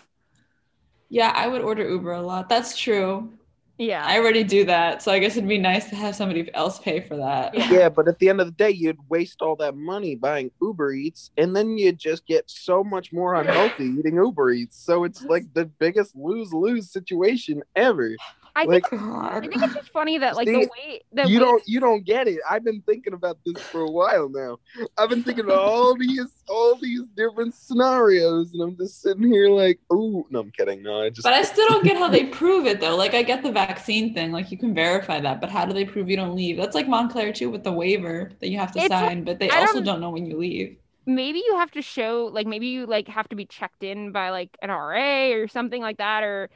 [1.09, 2.49] yeah, I would order Uber a lot.
[2.49, 3.33] That's true.
[3.79, 5.03] Yeah I already do that.
[5.03, 7.55] So I guess it'd be nice to have somebody else pay for that.
[7.55, 7.71] Yeah.
[7.71, 10.93] Yeah, but at the end of the day, you'd waste all that money buying Uber
[10.93, 14.79] Eats, and then you'd just get so much more unhealthy eating Uber Eats.
[14.79, 18.15] So it's like the biggest lose lose situation ever.
[18.57, 21.45] I like, think i think it's just funny that like the way that you way-
[21.45, 22.39] don't you don't get it.
[22.49, 24.59] I've been thinking about this for a while now.
[24.99, 29.49] I've been thinking about all these all these different scenarios, and I'm just sitting here
[29.49, 30.83] like, ooh, no, I'm kidding.
[30.83, 32.97] No, I just But I still don't get how they prove it though.
[32.97, 35.85] Like I get the vaccine thing, like you can verify that, but how do they
[35.85, 36.57] prove you don't leave?
[36.57, 39.39] That's like Montclair too with the waiver that you have to It's like- sign, but
[39.39, 40.77] they I also don't- don't know when you leave.
[41.07, 44.31] maybe you have to show like maybe you like have to be checked in by
[44.31, 46.49] like an RA or something like that or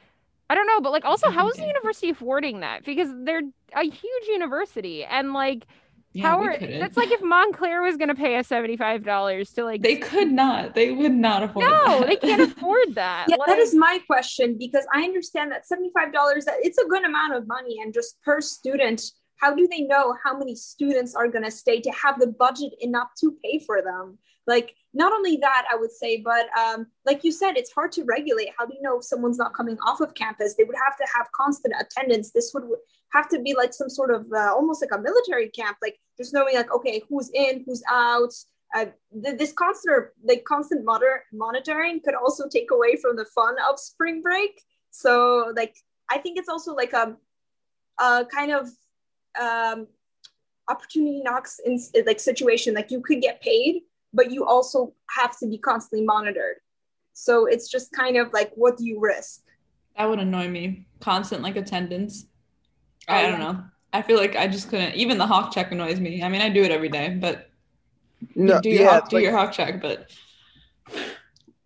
[0.49, 1.69] I don't know but like also how is the mm-hmm.
[1.69, 3.41] university affording that because they're
[3.75, 5.65] a huge university and like
[6.13, 9.63] Yeah, how we are that's like if Montclair was going to pay us $75 to
[9.63, 10.73] like They could not.
[10.73, 12.07] They would not afford No, that.
[12.07, 13.27] they can't afford that.
[13.29, 16.11] Yeah, that Like- is my question because I understand that $75
[16.61, 19.03] it's a good amount of money and just per student,
[19.37, 22.73] how do they know how many students are going to stay to have the budget
[22.81, 24.17] enough to pay for them?
[24.49, 28.03] Like not only that, I would say, but um, like you said, it's hard to
[28.03, 28.49] regulate.
[28.57, 30.55] How do you know if someone's not coming off of campus?
[30.55, 32.31] They would have to have constant attendance.
[32.31, 32.63] This would
[33.13, 36.33] have to be like some sort of uh, almost like a military camp, like just
[36.33, 38.33] knowing like okay, who's in, who's out.
[38.75, 38.85] Uh,
[39.23, 43.79] th- this constant like constant moder- monitoring could also take away from the fun of
[43.79, 44.61] spring break.
[44.89, 45.75] So like
[46.09, 47.15] I think it's also like a,
[47.99, 48.67] a kind of
[49.39, 49.87] um,
[50.67, 52.73] opportunity knocks in like situation.
[52.73, 53.83] Like you could get paid,
[54.13, 56.57] but you also have to be constantly monitored.
[57.13, 59.41] So it's just kind of like what do you risk?
[59.97, 60.87] That would annoy me.
[60.99, 62.25] Constant like attendance.
[63.07, 63.63] Oh, I don't know.
[63.91, 64.95] I feel like I just couldn't.
[64.95, 66.23] Even the hawk check annoys me.
[66.23, 67.49] I mean, I do it every day, but
[68.35, 69.81] no, you do your yeah, hawk, do like- your hawk check.
[69.81, 70.09] But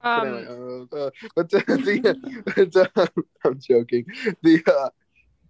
[0.02, 4.06] But um uh, uh, but the, the, the- I'm joking.
[4.42, 4.90] The uh,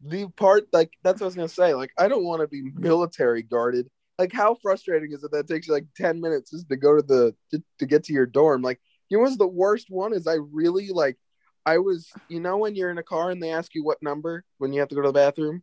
[0.05, 1.73] the part like that's what I was gonna say.
[1.73, 3.89] Like I don't want to be military guarded.
[4.23, 6.95] Like how frustrating is it that it takes you like ten minutes just to go
[6.95, 8.61] to the to, to get to your dorm?
[8.61, 11.17] Like you know what's the worst one is I really like
[11.65, 14.43] I was, you know, when you're in a car and they ask you what number
[14.59, 15.61] when you have to go to the bathroom.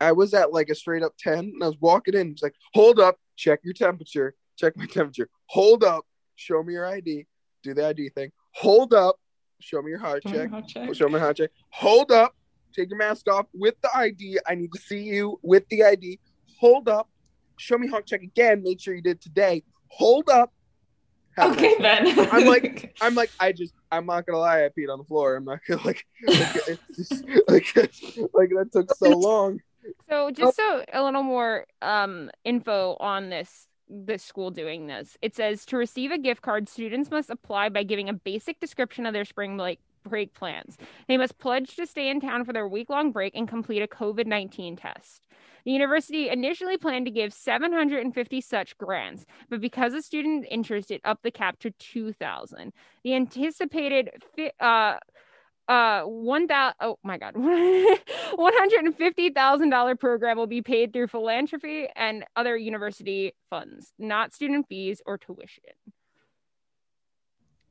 [0.00, 2.32] I was at like a straight up ten, and I was walking in.
[2.32, 5.28] It's like, hold up, check your temperature, check my temperature.
[5.46, 7.26] Hold up, show me your ID,
[7.62, 8.32] do the ID thing.
[8.54, 9.20] Hold up,
[9.60, 10.50] show me your hawk check,
[10.92, 11.50] show me your hawk check.
[11.70, 12.34] Hold up,
[12.74, 14.40] take your mask off with the ID.
[14.44, 16.18] I need to see you with the ID.
[16.58, 17.08] Hold up,
[17.56, 18.62] show me hawk check again.
[18.62, 19.62] Make sure you did today.
[19.88, 20.52] Hold up.
[21.36, 22.04] Have Okay, that.
[22.04, 22.28] then.
[22.30, 25.36] I'm like, I'm like, I just, I'm not gonna lie, I peed on the floor.
[25.36, 27.74] I'm not gonna like, like, it's just, like,
[28.34, 29.60] like that took so long.
[30.08, 35.16] So just so a little more um info on this this school doing this.
[35.22, 39.06] It says to receive a gift card, students must apply by giving a basic description
[39.06, 40.76] of their spring break break plans.
[41.08, 44.80] They must pledge to stay in town for their week-long break and complete a COVID-19
[44.80, 45.26] test.
[45.64, 51.00] The university initially planned to give 750 such grants, but because of student interest, it
[51.04, 52.72] upped the cap to 2,000.
[53.04, 54.98] The anticipated fi- uh,
[55.68, 60.60] uh one thousand oh my god one hundred and fifty thousand dollar program will be
[60.60, 65.62] paid through philanthropy and other university funds not student fees or tuition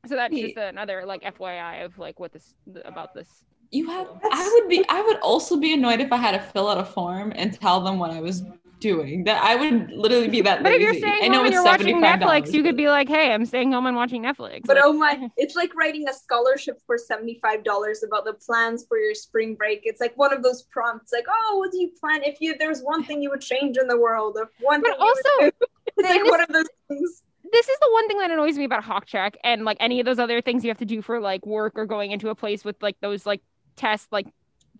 [0.06, 4.08] so that's just another like fyi of like what this about this You have.
[4.30, 4.84] I would be.
[4.88, 7.80] I would also be annoyed if I had to fill out a form and tell
[7.80, 8.42] them what I was
[8.80, 9.24] doing.
[9.24, 10.62] That I would literally be that.
[10.62, 11.00] but if you're lazy.
[11.06, 13.70] staying I know home and you're watching netflix you could be like hey i'm staying
[13.70, 15.12] home and watching netflix But Like- oh my,
[15.42, 17.62] it's like writing a scholarship for $75
[18.08, 19.82] about the plans for your spring break.
[19.84, 22.80] It's like one of those prompts, like, oh, what do you plan if you there's
[22.80, 24.36] one thing you would change in the world?
[24.44, 27.22] If one But thing also, it's like this- one of those things.
[27.52, 30.06] This is the one thing that annoys me about hawk check and like any of
[30.06, 32.64] those other things you have to do for like work or going into a place
[32.64, 33.42] with like those like
[33.76, 34.26] test like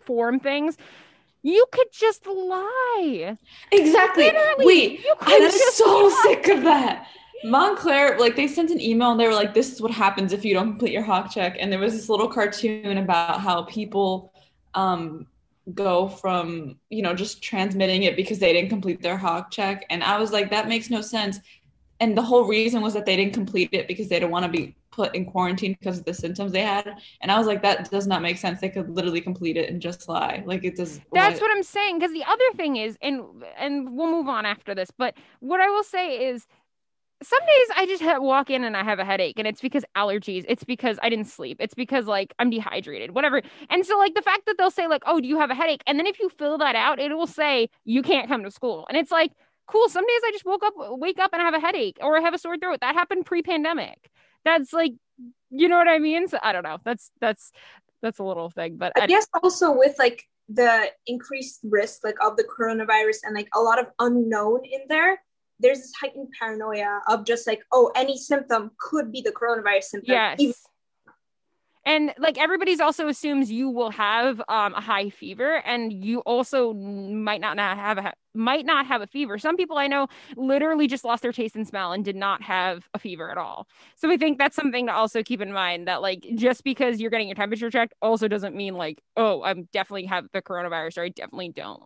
[0.05, 0.77] form things
[1.43, 3.37] you could just lie
[3.71, 4.25] Exactly.
[4.25, 6.21] Literally, Wait, I'm so lie.
[6.23, 7.07] sick of that.
[7.45, 10.45] Montclair, like they sent an email and they were like, "This is what happens if
[10.45, 14.33] you don't complete your hawk check." And there was this little cartoon about how people
[14.75, 15.27] um,
[15.73, 20.03] go from you know just transmitting it because they didn't complete their hawk check, and
[20.03, 21.39] I was like, that makes no sense.
[22.03, 24.51] And the whole reason was that they didn't complete it because they didn't want to
[24.51, 26.97] be put in quarantine because of the symptoms they had.
[27.21, 28.59] And I was like, that does not make sense.
[28.59, 30.43] They could literally complete it and just lie.
[30.45, 30.99] Like it does.
[31.13, 33.21] that's what i'm saying because the other thing is and
[33.57, 36.45] and we'll move on after this but what i will say is
[37.23, 40.43] some days I just walk in and I have a headache, and it's because allergies.
[40.47, 41.57] It's because I didn't sleep.
[41.59, 43.41] It's because like I'm dehydrated, whatever.
[43.69, 45.83] And so like the fact that they'll say like, "Oh, do you have a headache?"
[45.87, 48.85] and then if you fill that out, it will say you can't come to school,
[48.89, 49.31] and it's like,
[49.67, 49.89] cool.
[49.89, 52.21] Some days I just woke up, wake up, and I have a headache or I
[52.21, 52.79] have a sore throat.
[52.81, 54.09] That happened pre-pandemic.
[54.45, 54.93] That's like,
[55.49, 56.27] you know what I mean?
[56.27, 56.77] So I don't know.
[56.83, 57.51] That's that's
[58.01, 62.35] that's a little thing, but I guess also with like the increased risk like of
[62.35, 65.21] the coronavirus and like a lot of unknown in there,
[65.59, 70.11] there's this heightened paranoia of just like, oh, any symptom could be the coronavirus symptom.
[70.13, 70.35] Yes.
[70.39, 70.53] even-
[71.85, 76.73] and like everybody's also assumes you will have um, a high fever and you also
[76.73, 79.37] might not have a might not have a fever.
[79.37, 82.87] Some people i know literally just lost their taste and smell and did not have
[82.93, 83.67] a fever at all.
[83.95, 87.11] So i think that's something to also keep in mind that like just because you're
[87.11, 91.03] getting your temperature checked also doesn't mean like oh i'm definitely have the coronavirus or
[91.03, 91.83] i definitely don't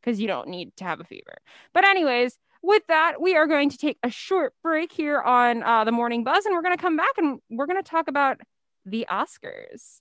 [0.00, 1.36] because you don't need to have a fever.
[1.74, 5.84] But anyways with that, we are going to take a short break here on uh,
[5.84, 8.38] the Morning Buzz, and we're going to come back and we're going to talk about
[8.84, 10.00] the Oscars.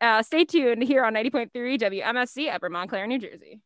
[0.00, 3.60] Uh, stay tuned here on 90.3 WMSC Upper Montclair, New Jersey.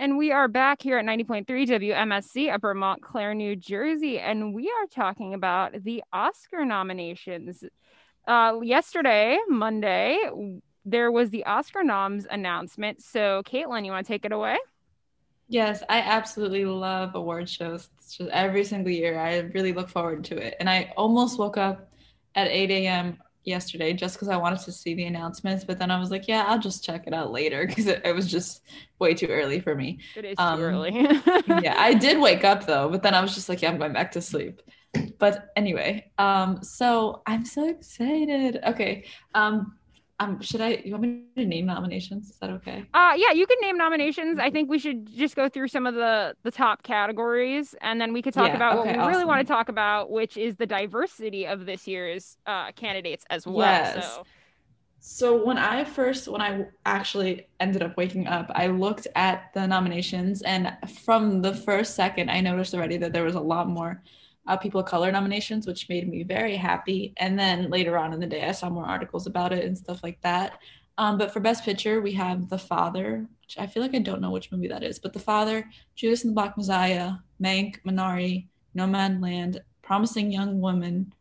[0.00, 4.86] And we are back here at 90.3 WMSC Upper Montclair, New Jersey, and we are
[4.86, 7.62] talking about the Oscar nominations.
[8.26, 10.18] Uh, yesterday, Monday,
[10.86, 13.02] there was the Oscar noms announcement.
[13.02, 14.56] So, Caitlin, you want to take it away?
[15.48, 17.90] Yes, I absolutely love award shows.
[18.00, 19.18] Just every single year.
[19.18, 20.54] I really look forward to it.
[20.60, 21.89] And I almost woke up
[22.34, 23.18] at 8 a.m.
[23.44, 25.64] yesterday just because I wanted to see the announcements.
[25.64, 28.14] But then I was like, yeah, I'll just check it out later because it, it
[28.14, 28.62] was just
[28.98, 30.00] way too early for me.
[30.14, 30.92] It is Um, too early.
[31.46, 33.92] yeah, I did wake up though, but then I was just like, yeah, I'm going
[33.92, 34.62] back to sleep.
[35.18, 38.58] But anyway, um, so I'm so excited.
[38.66, 39.04] Okay.
[39.34, 39.76] Um,
[40.20, 42.30] um, should I you want me to name nominations?
[42.30, 42.86] Is that okay?
[42.92, 44.40] Uh yeah, you can name nominations.
[44.40, 48.12] I think we should just go through some of the the top categories and then
[48.12, 50.56] we could talk Yeah, about what okay, we really want to talk about, which is
[50.56, 53.84] the diversity of this year's uh candidates as well.
[53.84, 54.20] Yes.
[54.20, 54.26] So
[55.00, 59.66] So when I first, when I actually ended up waking up, I looked at the
[59.66, 64.02] nominations, and from the first second, I noticed already that there was a lot more
[64.50, 67.14] uh, people of color nominations, which made me very happy.
[67.18, 70.02] And then later on in the day, I saw more articles about it and stuff
[70.02, 70.58] like that.
[70.98, 74.20] Um, but for Best Picture, we have The Father, which I feel like I don't
[74.20, 78.48] know which movie that is, but The Father, Judas and the Black Messiah, Mank, Minari,
[78.76, 81.14] Nomadland, Promising Young Woman,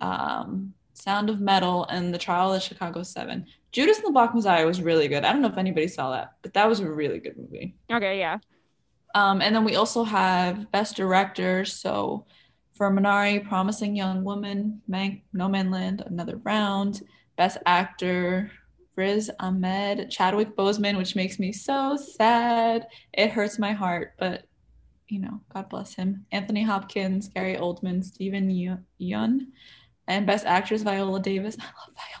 [0.00, 3.46] um, Sound of Metal, and The Trial of the Chicago Seven.
[3.70, 5.24] Judas and the Black Messiah was really good.
[5.24, 7.76] I don't know if anybody saw that, but that was a really good movie.
[7.92, 8.38] Okay, yeah.
[9.14, 11.64] Um, and then we also have Best Director.
[11.64, 12.26] So
[12.78, 17.02] for Minari, Promising Young Woman, Mank, Nomadland, Another Round.
[17.38, 18.50] Best Actor,
[18.96, 22.88] Riz Ahmed, Chadwick Boseman, which makes me so sad.
[23.12, 24.42] It hurts my heart, but
[25.06, 26.26] you know, God bless him.
[26.32, 28.50] Anthony Hopkins, Gary Oldman, Steven
[29.00, 29.46] Yeun,
[30.08, 31.56] and Best Actress Viola Davis.
[31.60, 31.64] I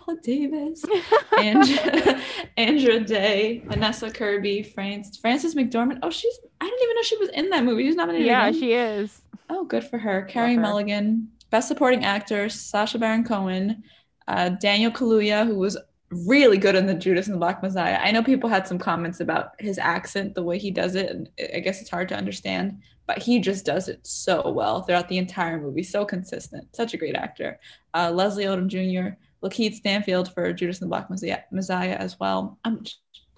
[0.06, 0.84] love Viola Davis.
[1.38, 2.22] and
[2.56, 5.98] Andra Day, Vanessa Kirby, France, Frances McDormand.
[6.02, 7.84] Oh, she's I didn't even know she was in that movie.
[7.84, 8.26] She's nominated.
[8.26, 8.60] Yeah, again.
[8.60, 9.22] she is.
[9.50, 10.22] Oh, good for her.
[10.22, 10.60] Carrie her.
[10.60, 13.82] Mulligan, Best Supporting Actor, Sacha Baron Cohen,
[14.28, 15.78] uh, Daniel Kaluuya, who was
[16.10, 17.98] really good in the Judas and the Black Messiah.
[18.00, 21.28] I know people had some comments about his accent, the way he does it, and
[21.54, 25.16] I guess it's hard to understand, but he just does it so well throughout the
[25.16, 25.82] entire movie.
[25.82, 26.76] So consistent.
[26.76, 27.58] Such a great actor.
[27.94, 31.08] Uh, Leslie Odom Jr., Lakeith Stanfield for Judas and the Black
[31.50, 32.58] Messiah, as well.
[32.64, 32.84] I'm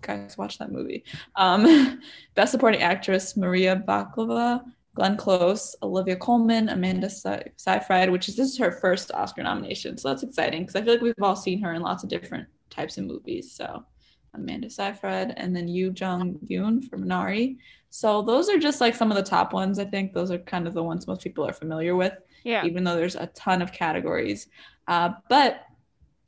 [0.02, 1.04] guys watch that movie.
[1.36, 2.00] Um,
[2.34, 4.62] Best Supporting Actress Maria Bakalova,
[4.94, 9.96] Glenn Close, Olivia Colman, Amanda Sey- Seyfried, which is this is her first Oscar nomination,
[9.96, 12.48] so that's exciting because I feel like we've all seen her in lots of different
[12.70, 13.52] types of movies.
[13.52, 13.84] So
[14.34, 17.56] Amanda Seyfried, and then Yu Jung Yoon from Minari.
[17.90, 19.78] So those are just like some of the top ones.
[19.78, 22.12] I think those are kind of the ones most people are familiar with
[22.44, 22.64] Yeah.
[22.64, 24.46] even though there's a ton of categories.
[24.86, 25.62] Uh, but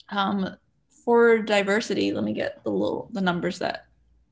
[0.08, 0.56] um,
[1.04, 3.86] for diversity, let me get the little the numbers that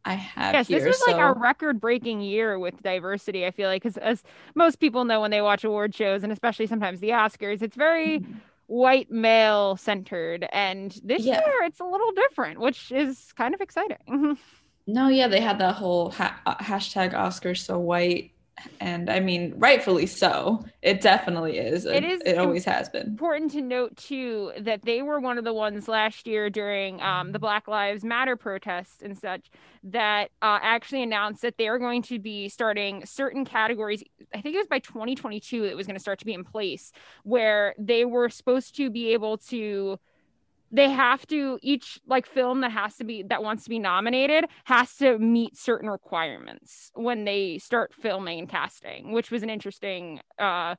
[0.05, 0.79] I have Yes, here.
[0.81, 3.47] this was like So- a record-breaking year with diversity.
[3.47, 4.23] I feel like because as
[4.55, 8.25] most people know when they watch award shows, and especially sometimes the Oscars, it's very
[8.71, 11.41] white male centered, and this Yeah.
[11.45, 14.39] year it's a little different, which is kind of exciting.
[14.87, 18.33] No, yeah, they had that whole ha- uh, hashtag Oscars so white,
[18.81, 20.65] and I mean, rightfully so.
[20.83, 21.87] It definitely is.
[21.87, 23.07] It is It always has been.
[23.07, 27.33] important to note too that they were one of the ones last year during um,
[27.33, 29.51] the Black Lives Matter protests and such
[29.85, 34.03] that uh, actually announced that they are going to be starting certain categories.
[34.35, 36.93] I think it was by 2022 it was going to start to be in place
[37.23, 39.99] where they were supposed to be able to.
[40.73, 44.45] They have to each like film that has to be that wants to be nominated
[44.65, 50.21] has to meet certain requirements when they start filming and casting, which was an interesting
[50.39, 50.77] uh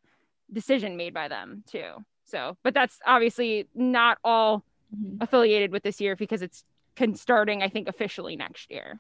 [0.52, 1.92] decision made by them too.
[2.24, 4.64] So, but that's obviously not all
[4.96, 5.22] Mhm.
[5.22, 6.64] affiliated with this year because it's
[6.98, 9.00] con- starting, I think, officially next year.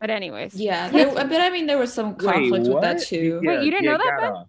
[0.00, 3.40] But anyways, Yeah, there, but I mean, there was some conflict with that too.
[3.42, 4.30] Wait, you didn't know that, Ben?
[4.32, 4.48] gotta-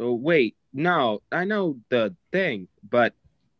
[0.00, 3.14] Oh, wait, no, I know the thing, but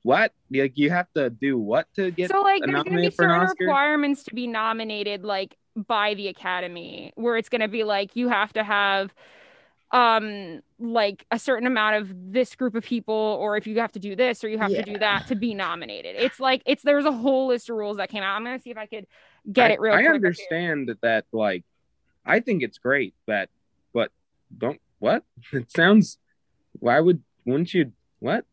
[0.05, 0.33] what?
[0.51, 3.41] Like, you have to do what to get so like there's going to be certain
[3.41, 8.29] requirements to be nominated, like by the Academy, where it's going to be like you
[8.29, 9.13] have to have
[9.91, 13.99] um like a certain amount of this group of people or if you have to
[13.99, 17.05] do this or you have to do that to be nominated it's like it's there's
[17.05, 19.07] a whole list of rules that came out i'm gonna see if i could
[19.51, 20.15] get I, it real I quick up here.
[20.15, 21.65] understand that, like,
[22.25, 23.51] I think it's great that,
[23.93, 24.11] but
[24.57, 25.25] don't what?
[25.53, 26.19] It sounds.
[26.79, 27.23] Why would?
[27.45, 27.93] Wouldn't you?
[28.21, 28.45] What?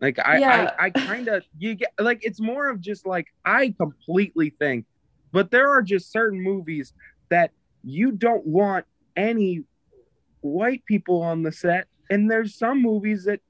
[0.00, 0.70] Like I, Yeah.
[0.78, 4.86] I, I kind of you get like it's more of just like I completely think,
[5.32, 6.92] but there are just certain movies
[7.30, 7.50] that
[7.82, 8.84] you don't want
[9.16, 9.64] any
[10.40, 13.40] white people on the set, and there's some movies that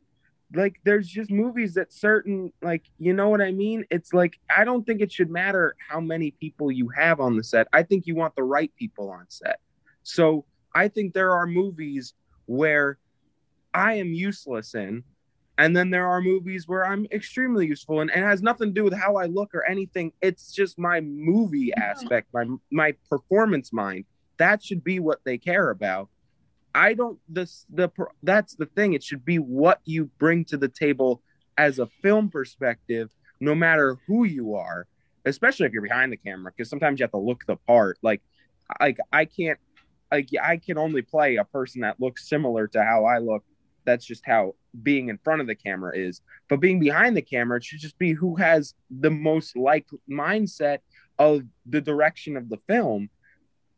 [0.55, 3.85] like there's just movies that certain like you know what i mean?
[3.91, 7.45] It's like i don't think it should matter how many people you have on the
[7.45, 7.69] set.
[7.73, 9.61] I think you want the right people on set.
[10.03, 12.15] So i think there are movies
[12.47, 12.99] where
[13.75, 15.03] i am useless in
[15.59, 18.75] and then there are movies where i'm extremely useful and, and it has nothing to
[18.75, 23.73] do with how i look or anything it's just my movie aspect my my performance
[23.73, 24.05] mind
[24.39, 26.09] that should be what they care about
[26.75, 27.91] I don't this the
[28.23, 28.93] that's the thing.
[28.93, 31.23] It should be what you bring to the table
[31.57, 34.87] as a film perspective, no matter who you are,
[35.25, 37.99] especially if you're behind the camera, because sometimes you have to look the part.
[38.03, 38.23] Like,
[38.81, 39.59] like I can't,
[40.13, 43.45] like I can only play a person that looks similar to how I look.
[43.89, 46.21] That's just how being in front of the camera is.
[46.51, 50.81] But being behind the camera, it should just be who has the most like mindset
[51.19, 53.09] of the direction of the film,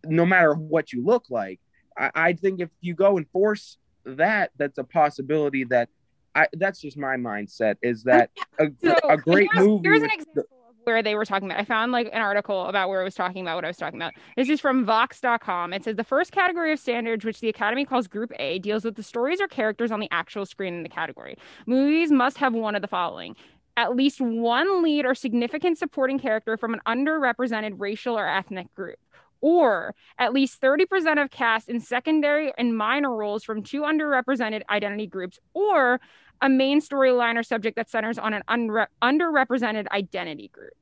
[0.04, 1.60] no matter what you look like.
[1.96, 5.90] I, I think if you go and force that, that's a possibility that
[6.34, 9.88] I that's just my mindset is that a, So, a great here's, movie.
[9.88, 11.60] Here's an example where they were talking about.
[11.60, 13.98] I found like an article about where it was talking about what I was talking
[13.98, 14.14] about.
[14.36, 15.72] This is from Vox.com.
[15.72, 18.96] It says the first category of standards, which the Academy calls Group A, deals with
[18.96, 21.36] the stories or characters on the actual screen in the category.
[21.66, 23.36] Movies must have one of the following.
[23.76, 28.98] At least one lead or significant supporting character from an underrepresented racial or ethnic group,
[29.40, 35.06] or at least 30% of cast in secondary and minor roles from two underrepresented identity
[35.06, 36.00] groups, or
[36.42, 40.72] a main storyline or subject that centers on an unre- underrepresented identity group.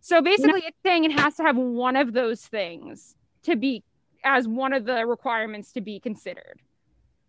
[0.00, 3.84] So basically, it's saying it has to have one of those things to be
[4.24, 6.60] as one of the requirements to be considered.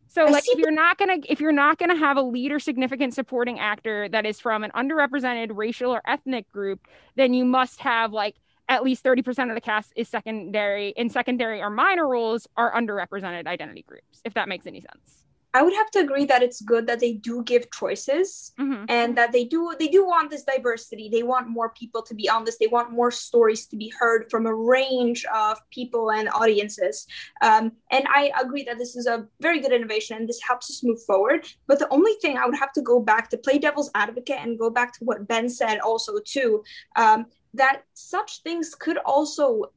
[0.08, 3.14] So like if you're not gonna if you're not gonna have a lead or significant
[3.14, 6.82] supporting actor that is from an underrepresented racial or ethnic group,
[7.16, 8.36] then you must have like
[8.68, 13.48] at least 30% of the cast is secondary in secondary or minor roles are underrepresented
[13.48, 15.26] identity groups, if that makes any sense.
[15.54, 18.86] I would have to agree that it's good that they do give choices Mhm.
[18.88, 21.10] and that they do they do want this diversity.
[21.10, 22.58] They want more people to be on this.
[22.58, 27.06] They want more stories to be heard from a range of people and audiences.
[27.42, 30.84] Um, and I agree that this is a very good innovation and this helps us
[30.84, 31.46] move forward.
[31.68, 34.58] But the only thing I would have to go back to play devil's advocate and
[34.58, 36.64] go back to what Ben said also too,
[36.96, 39.74] um, that such things could also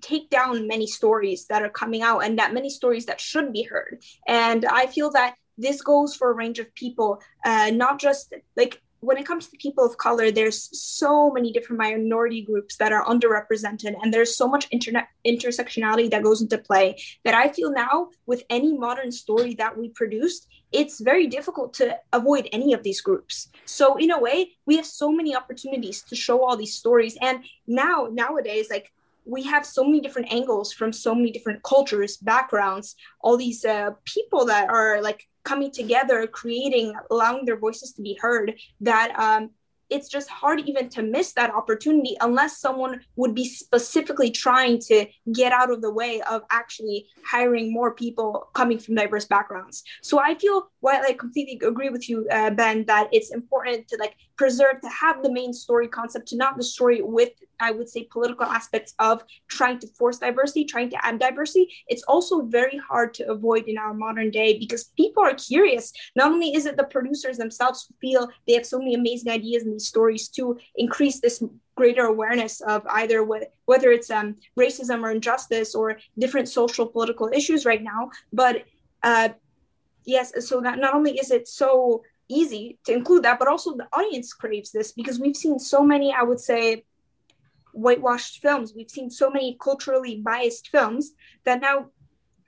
[0.00, 3.62] take down many stories that are coming out and that many stories that should be
[3.62, 4.02] heard.
[4.26, 8.80] And i feel that this goes for a range of people uh, not just like
[9.00, 13.04] when it comes to people of color there's so many different minority groups that are
[13.04, 16.86] underrepresented and there's so much internet intersectionality that goes into play
[17.24, 21.98] that i feel now with any modern story that we produced it's very difficult to
[22.12, 23.48] avoid any of these groups.
[23.64, 27.16] So in a way we have so many opportunities to show all these stories.
[27.20, 28.92] And now nowadays like
[29.24, 33.90] we have so many different angles from so many different cultures backgrounds all these uh,
[34.04, 39.50] people that are like coming together creating allowing their voices to be heard that um,
[39.90, 45.06] it's just hard even to miss that opportunity unless someone would be specifically trying to
[45.32, 49.82] get out of the way of actually hiring more people coming from diverse backgrounds.
[50.02, 53.96] So i feel while i completely agree with you uh, ben that it's important to
[53.98, 57.30] like preserve to have the main story concept to not destroy it with
[57.60, 62.02] i would say political aspects of trying to force diversity trying to add diversity it's
[62.04, 65.92] also very hard to avoid in our modern day because people are curious.
[66.16, 69.64] Not only is it the producers themselves who feel they have so many amazing ideas
[69.64, 71.42] in these stories to increase this
[71.74, 77.30] greater awareness of either wh- whether it's um, racism or injustice or different social political
[77.32, 78.10] issues right now.
[78.32, 78.64] But
[79.02, 79.30] uh,
[80.04, 83.88] yes so that not only is it so easy to include that but also the
[83.92, 86.84] audience craves this because we've seen so many i would say
[87.72, 88.72] whitewashed films.
[88.74, 91.12] We've seen so many culturally biased films
[91.44, 91.86] that now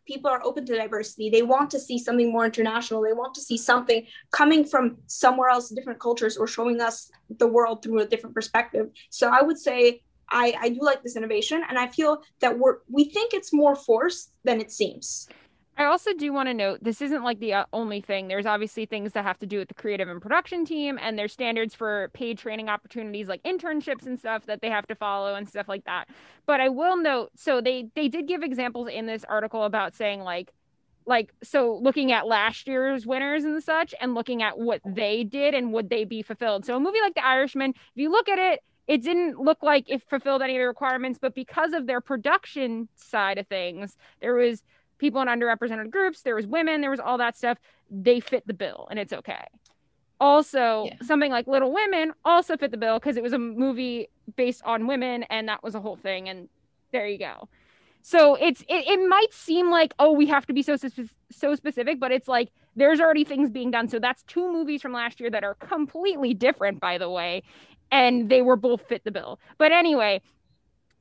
[0.06, 1.30] people are open to diversity.
[1.30, 3.02] They want to see something more international.
[3.02, 7.46] They want to see something coming from somewhere else different cultures or showing us the
[7.46, 8.90] world through a different perspective.
[9.10, 10.02] So i would say
[10.32, 13.76] i i do like this innovation and i feel that we're we think it's more
[13.76, 15.28] forced than it seems
[15.76, 18.28] I also do want to note this isn't like the uh, only thing.
[18.28, 21.32] There's obviously things that have to do with the creative and production team, and there's
[21.32, 25.48] standards for paid training opportunities like internships and stuff that they have to follow and
[25.48, 26.08] stuff like that.
[26.46, 30.20] But I will note, so they they did give examples in this article about saying
[30.20, 30.52] like
[31.06, 35.54] like so looking at last year's winners and such and looking at what they did
[35.54, 38.38] and would they be fulfilled so a movie like the irishman if you look at
[38.38, 42.00] it it didn't look like it fulfilled any of the requirements but because of their
[42.00, 44.62] production side of things there was
[45.03, 47.59] people in underrepresented groups there was women there was all that stuff
[47.90, 49.44] they fit the bill and it's okay.
[50.20, 50.94] Also Yeah.
[51.03, 54.86] something like little women also fit the bill because it was a movie based on
[54.86, 56.48] women and that was a whole thing and
[56.92, 57.48] there you go.
[58.03, 60.76] So it's it, it might seem like oh we have to be so
[61.32, 63.88] so specific but it's like there's already things being done.
[63.88, 67.42] So that's two movies from last year that are completely different by the way
[67.90, 69.40] and they were both fit the bill.
[69.59, 70.22] But anyway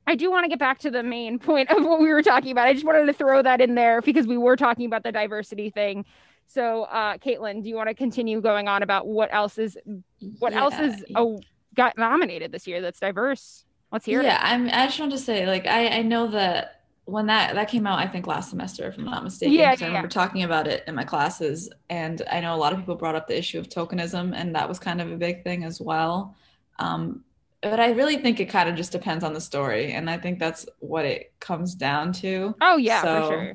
[0.06, 2.50] I do want to get back to the main point of what we were talking
[2.50, 2.66] about.
[2.66, 5.70] I just wanted to throw that in there because we were talking about the diversity
[5.70, 6.04] thing.
[6.46, 9.78] So, uh, Caitlin, do you want to continue going on about what else is
[10.38, 10.86] what else Yeah.
[10.86, 11.40] is oh,
[11.74, 13.64] got nominated this year that's diverse?
[13.90, 14.52] Let's hear yeah, it.
[14.52, 17.86] I'm, I just want to say, like, I, I know that when that that came
[17.86, 20.44] out, I think last semester, if I'm not mistaken, yeah, yeah I yeah, remember talking
[20.44, 23.36] about it in my classes, and I know a lot of people brought up the
[23.36, 26.34] issue of tokenism, and that was kind of a big thing as well.
[26.78, 27.24] Um,
[27.62, 30.38] but I really think it kind of just depends on the story, and I think
[30.38, 32.54] that's what it comes down to.
[32.60, 33.52] Oh yeah, So- for sure.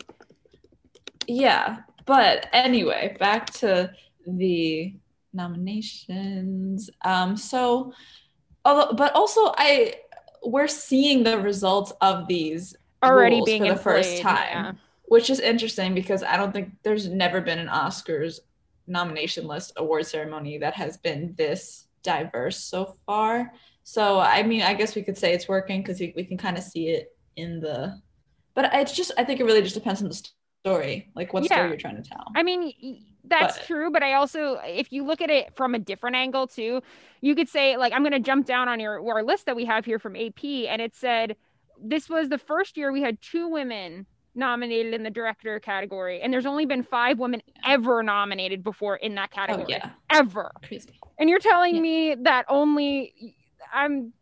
[1.29, 3.91] Yeah, but anyway, back to
[4.25, 4.95] the
[5.33, 6.89] nominations.
[7.03, 7.93] Um, so,
[8.63, 9.95] although, but also, I
[10.43, 14.71] we're seeing the results of these Already being for the first time, yeah.
[15.05, 18.39] which is interesting because I don't think there's never been an Oscars
[18.87, 23.51] nomination list award ceremony that has been this diverse so far.
[23.89, 26.57] So, I mean, I guess we could say it's working because we, we can kind
[26.57, 27.97] of see it in the.
[28.53, 30.29] But it's just, I think it really just depends on the
[30.65, 31.55] story, like what Yeah.
[31.55, 32.25] story you're trying to tell.
[32.35, 35.73] I mean, y- that's But- true, but I also, if you look at it from
[35.73, 36.81] a different angle too,
[37.21, 39.63] you could say, like, I'm going to jump down on your our list that we
[39.63, 41.37] have here from AP, and it said,
[41.81, 46.33] this was the first year we had two women nominated in the director category, and
[46.33, 49.65] there's only been five women ever nominated before in that Oh category.
[49.69, 50.51] yeah, Ever.
[50.67, 50.99] crazy.
[51.19, 51.81] And you're telling Yeah.
[51.81, 53.35] me that only
[53.73, 54.13] I'm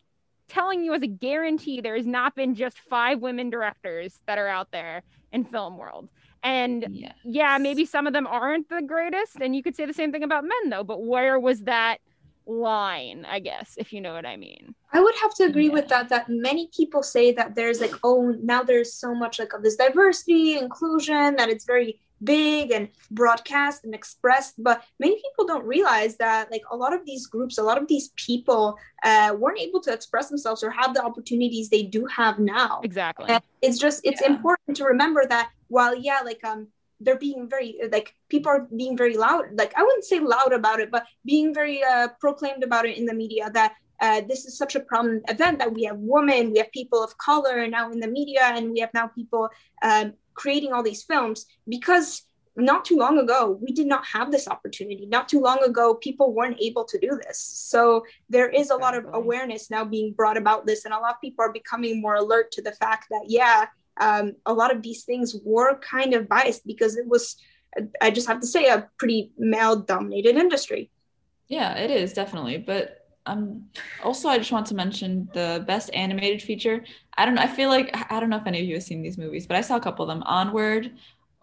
[0.48, 4.48] telling you as a guarantee there has not been just five women directors that are
[4.48, 6.10] out there in film world.
[6.44, 7.14] And Yeah.
[7.24, 10.24] yeah, maybe some of them aren't the greatest, and you could say the same thing
[10.24, 11.98] about men though, but where was that
[12.46, 14.76] line, I guess, if you know what I mean.
[14.94, 16.10] I would have to agree with that.
[16.10, 19.76] That many people say that there's like, oh, now there's so much like of this
[19.76, 24.56] diversity, inclusion, that it's very big and broadcast and expressed.
[24.58, 27.88] But many people don't realize that like a lot of these groups, a lot of
[27.88, 32.40] these people uh, weren't able to express themselves or have the opportunities they do have
[32.40, 32.82] now.
[32.84, 33.30] Exactly.
[33.30, 34.34] And it's just it's Yeah.
[34.34, 36.68] important to remember that while yeah, like um
[37.02, 40.80] they're being very like people are being very loud like i wouldn't say loud about
[40.80, 43.74] it but being very uh, proclaimed about it in the media that
[44.06, 47.18] uh, this is such a prominent event that we have women we have people of
[47.18, 49.50] color now in the media and we have now people
[49.82, 52.08] um, creating all these films because
[52.56, 55.06] not too long ago we did not have this opportunity.
[55.06, 57.40] Not too long ago people weren't able to do this.
[57.40, 61.16] So there is a lot of awareness now being brought about this and a lot
[61.16, 63.66] of people are becoming more alert to the fact that yeah
[64.00, 67.38] um, a lot of these things were kind of biased because it was
[68.02, 70.90] i just have to say a pretty male dominated industry.
[71.48, 72.58] Yeah, it is definitely.
[72.58, 73.66] But um,
[74.04, 76.84] also I just want to mention the best animated feature.
[77.18, 77.42] I don't know.
[77.42, 79.58] I feel like I don't know if any of you have seen these movies, but
[79.58, 80.24] I saw a couple of them.
[80.26, 80.92] Onward,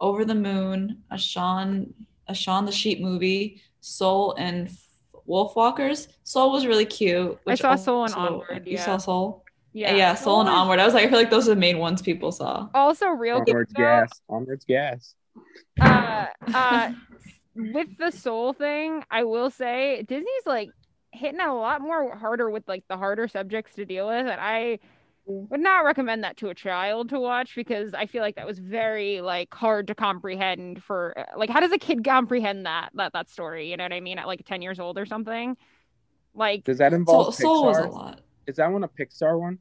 [0.00, 1.92] Over the Moon, a Shaun,
[2.28, 4.70] a Shaun the Sheep movie, Soul, and
[5.28, 6.08] Wolfwalkers.
[6.24, 7.38] Soul was really cute.
[7.46, 8.84] I which saw Soul and also- Onward, You yeah.
[8.84, 9.44] saw Soul?
[9.72, 9.94] Yeah.
[9.96, 10.78] Yeah, Soul and Onward.
[10.78, 12.68] I was like, I feel like those are the main ones people saw.
[12.74, 14.10] Also, real Onwards though, gas.
[14.28, 15.14] Onwards gas.
[15.80, 16.92] uh, uh,
[17.56, 20.70] with the soul thing, I will say Disney's like
[21.12, 24.78] hitting a lot more harder with like the harder subjects to deal with, and I
[25.28, 25.48] mm.
[25.50, 28.58] would not recommend that to a child to watch because I feel like that was
[28.58, 33.12] very like hard to comprehend for uh, like how does a kid comprehend that that
[33.12, 33.70] that story?
[33.70, 34.18] You know what I mean?
[34.18, 35.56] At like ten years old or something.
[36.34, 37.92] Like Does that Soul, involve Soul was a Pixar?
[37.92, 38.20] lot.
[38.46, 39.58] Is that one a Pixar one?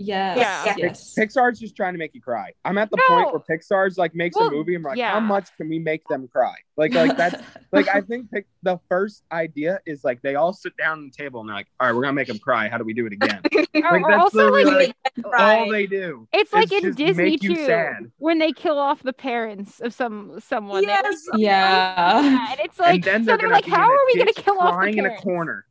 [0.00, 0.38] Yes.
[0.38, 0.74] Yeah.
[0.78, 1.14] Yes.
[1.18, 2.52] Pixar's just trying to make you cry.
[2.64, 3.14] I'm at the No.
[3.14, 4.74] point where Pixar's like makes Well, a movie.
[4.74, 5.12] I'm like, yeah.
[5.12, 6.54] how much can we make them cry?
[6.76, 7.42] Like, like that's
[7.72, 11.22] like I think pic- the first idea is like they all sit down at the
[11.22, 12.68] table and they're like, all right, we're gonna make them cry.
[12.68, 13.40] How do we do it again?
[13.72, 15.58] Like, that's also literally, like like, Make them cry.
[15.60, 16.28] all they do.
[16.32, 18.10] it's like in Disney too sad.
[18.18, 20.82] when they kill off the parents of some someone.
[20.82, 22.20] They- yes Yeah.
[22.22, 24.58] Yeah, and it's like and then so they're, they're like, how are we gonna kill
[24.58, 25.64] off the crying in a corner?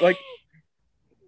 [0.00, 0.18] Like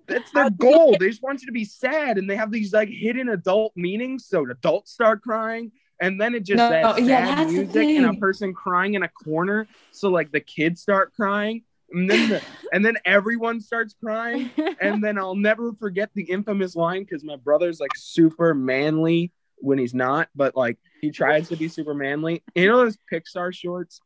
[0.09, 0.97] that's their goal.
[0.99, 4.27] They just want you to be sad, and they have these like hidden adult meanings.
[4.27, 8.07] So adults start crying, and then it just No, that sad yeah, that's music and
[8.07, 9.69] a person crying in a corner.
[9.91, 12.43] So like the kids start crying, and then the,
[12.73, 14.51] and then everyone starts crying,
[14.81, 19.79] and then I'll never forget the infamous line because my brother's like super manly when
[19.79, 22.43] he's not, but like he tries to be super manly.
[22.55, 24.01] You know those Pixar shorts?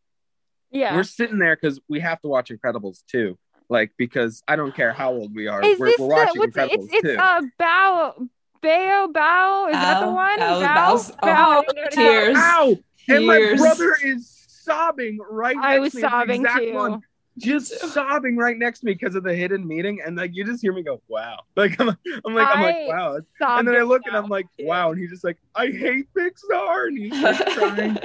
[0.73, 0.97] yeah.
[0.97, 3.39] We're sitting there because we have to watch Incredibles too.
[3.73, 6.55] Like because I don't care how old we are, Is we're, this we're watching what's
[6.57, 6.93] Incredibles it?
[6.93, 7.09] It's too.
[7.09, 8.29] it's uh Bao
[8.63, 10.39] Bao Bao is that the Bao, one?
[10.39, 11.17] Bao, Bao Bao.
[11.23, 12.37] oh, I don't know how to- tears.
[12.39, 12.77] Ow!
[13.09, 15.57] And my brother is sobbing right.
[15.57, 16.01] I next was me.
[16.03, 16.73] Sobbing exact too.
[16.75, 17.03] one.
[17.39, 20.61] just sobbing right next to me because of the hidden meeting, and like you just
[20.63, 21.89] hear me go, "Wow!" Like I'm,
[22.25, 23.21] I'm like, I'm like, "Wow!"
[23.59, 24.15] And then I look and.
[24.15, 27.99] I'm like, "Wow!" And he's just like, "I hate Pixar," and he's like crying.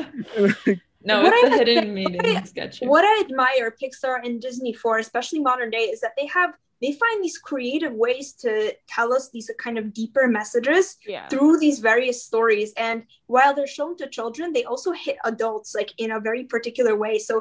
[0.65, 2.79] Like, no, What it's I the hidden meaning sketch.
[2.93, 6.91] what I admire Pixar and Disney for, especially modern day, is that they have they
[6.91, 8.51] find these creative ways to
[8.87, 11.27] tell us these kind of deeper messages yeah.
[11.27, 12.71] through these various stories.
[12.77, 16.95] And while they're shown to children, they also hit adults like in a very particular
[16.95, 17.17] way.
[17.17, 17.33] So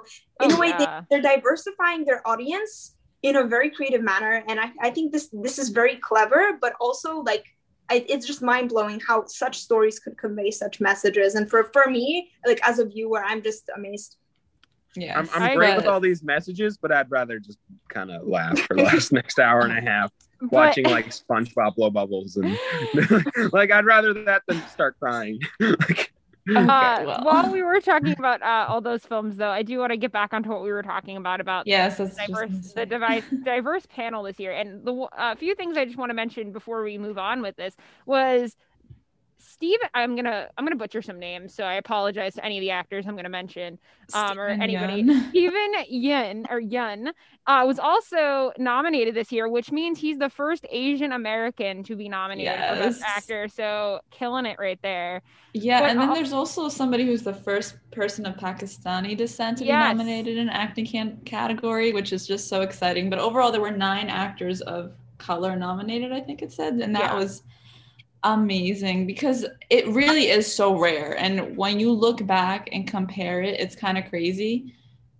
[0.42, 1.02] in Oh, a way, yeah.
[1.10, 4.42] they, they're diversifying their audience in a very creative manner.
[4.48, 7.44] And I, I think this this is very clever, but also like
[7.88, 11.34] I, it's just mind blowing how such stories could convey such messages.
[11.34, 14.16] And for for me, like as a viewer, I'm just amazed.
[14.96, 15.76] yeah, I'm, I'm great bet.
[15.78, 17.58] with all these messages, but I'd rather just
[17.88, 20.10] kind of laugh for the last next hour and a half
[20.40, 22.58] But- watching like SpongeBob blow bubbles and
[23.52, 25.38] like I'd rather that than start crying.
[25.60, 26.12] like,
[26.56, 27.20] Uh, well.
[27.22, 30.12] while we were talking about uh, all those films, though, I do want to get
[30.12, 34.22] back onto what we were talking about about yes, just diverse, the device, diverse panel
[34.22, 34.52] this year.
[34.52, 37.42] And the a uh, few things I just want to mention before we move on
[37.42, 37.74] with this
[38.06, 38.56] was
[39.56, 39.78] Steve.
[39.94, 43.06] I'm gonna I'm gonna butcher some names, so I apologize to any of the actors
[43.06, 43.78] I'm gonna mention.
[44.12, 45.02] um, or Steven anybody.
[45.02, 45.28] Yeun.
[45.30, 47.08] Steven Yun or Yun
[47.46, 52.08] uh, was also nominated this year, which means he's the first Asian American to be
[52.08, 53.48] nominated for Best Actor.
[53.48, 55.22] So killing it right there.
[55.54, 59.58] Yeah, But and then al- there's also somebody who's the first person of Pakistani descent
[59.58, 63.08] to be nominated in acting can- category, which is just so exciting.
[63.08, 66.12] But overall, there were nine actors of color nominated.
[66.12, 67.14] I think it said, and that Yeah.
[67.14, 67.42] was.
[68.34, 71.16] Amazing because it really is so rare.
[71.18, 74.74] And when you look back and compare it, it's kind of crazy.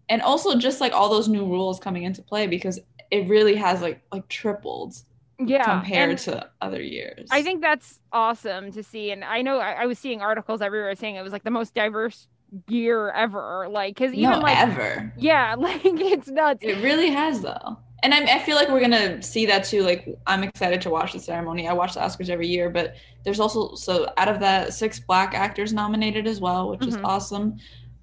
[0.08, 2.78] And also just like all those new rules coming into play because
[3.10, 4.96] it really has like like tripled
[5.38, 7.28] yeah compared to other years.
[7.30, 10.94] i think that's awesome to see and i know I, I was seeing articles everywhere
[10.94, 12.26] saying it was like the most diverse
[12.68, 15.12] year ever like because even no, like ever.
[15.18, 17.76] yeah like it's nuts It really has though.
[18.06, 19.82] And I, I feel like we're gonna see that too.
[19.82, 21.66] Like I'm excited to watch the ceremony.
[21.66, 22.94] I watch the Oscars every year, but
[23.24, 27.04] there's also so out of that six black actors nominated as well, which is Mhm.
[27.04, 27.56] awesome.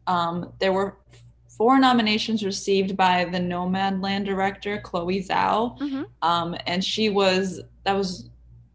[0.07, 0.97] Um, there were
[1.57, 6.05] four nominations received by the Nomadland director Chloe Zhao, Mhm.
[6.21, 8.29] um, and she was that was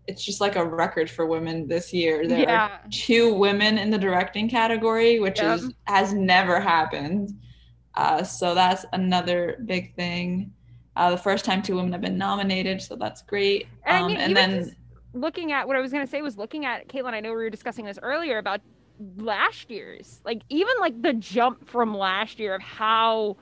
[0.06, 2.26] it's just like a record for women this year.
[2.26, 2.68] There Yeah.
[2.68, 5.56] are two women in the directing category, which Yep.
[5.58, 7.38] is has never happened.
[7.94, 10.52] Uh, so that's another big thing.
[10.98, 13.68] Uh, the first time two women have been nominated, so that's great.
[13.86, 14.76] And I Um, mean, and then
[15.14, 17.14] looking at what I was gonna say was looking at Caitlin.
[17.14, 18.60] I know we were discussing this earlier about
[19.16, 23.36] last year's, like even like the jump from last year of how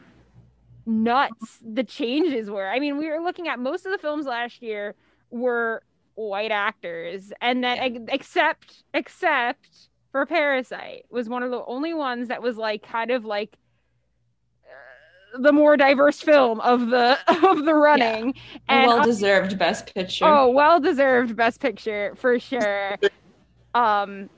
[0.86, 2.68] nuts the changes were.
[2.68, 4.94] I mean, we were looking at most of the films last year
[5.30, 5.82] were
[6.14, 12.28] white actors, and then ex- except except for Parasite was one of the only ones
[12.28, 13.56] that was like kind of like
[15.40, 17.18] the more diverse film of the
[17.48, 18.34] of the running
[18.68, 20.24] a uh, well deserved Best Picture.
[20.24, 22.96] Oh, well deserved best picture for sure.
[23.74, 24.28] um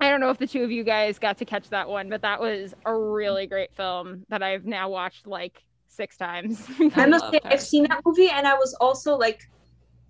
[0.00, 2.22] I don't know if the two of you guys got to catch that one, but
[2.22, 6.64] that was a really great film that I've now watched like six times.
[6.94, 9.50] I must say I've seen that movie and I was also like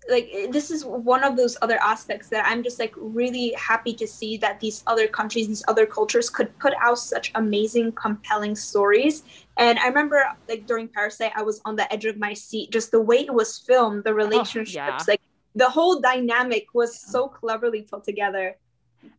[0.09, 4.07] like this is one of those other aspects that I'm just like really happy to
[4.07, 9.23] see that these other countries, these other cultures could put out such amazing, compelling stories.
[9.57, 12.91] And I remember like during Parasite, I was on the edge of my seat, just
[12.91, 14.99] the way it was filmed, the relationships, yeah.
[15.07, 15.21] like
[15.55, 18.55] the whole dynamic was so cleverly put together.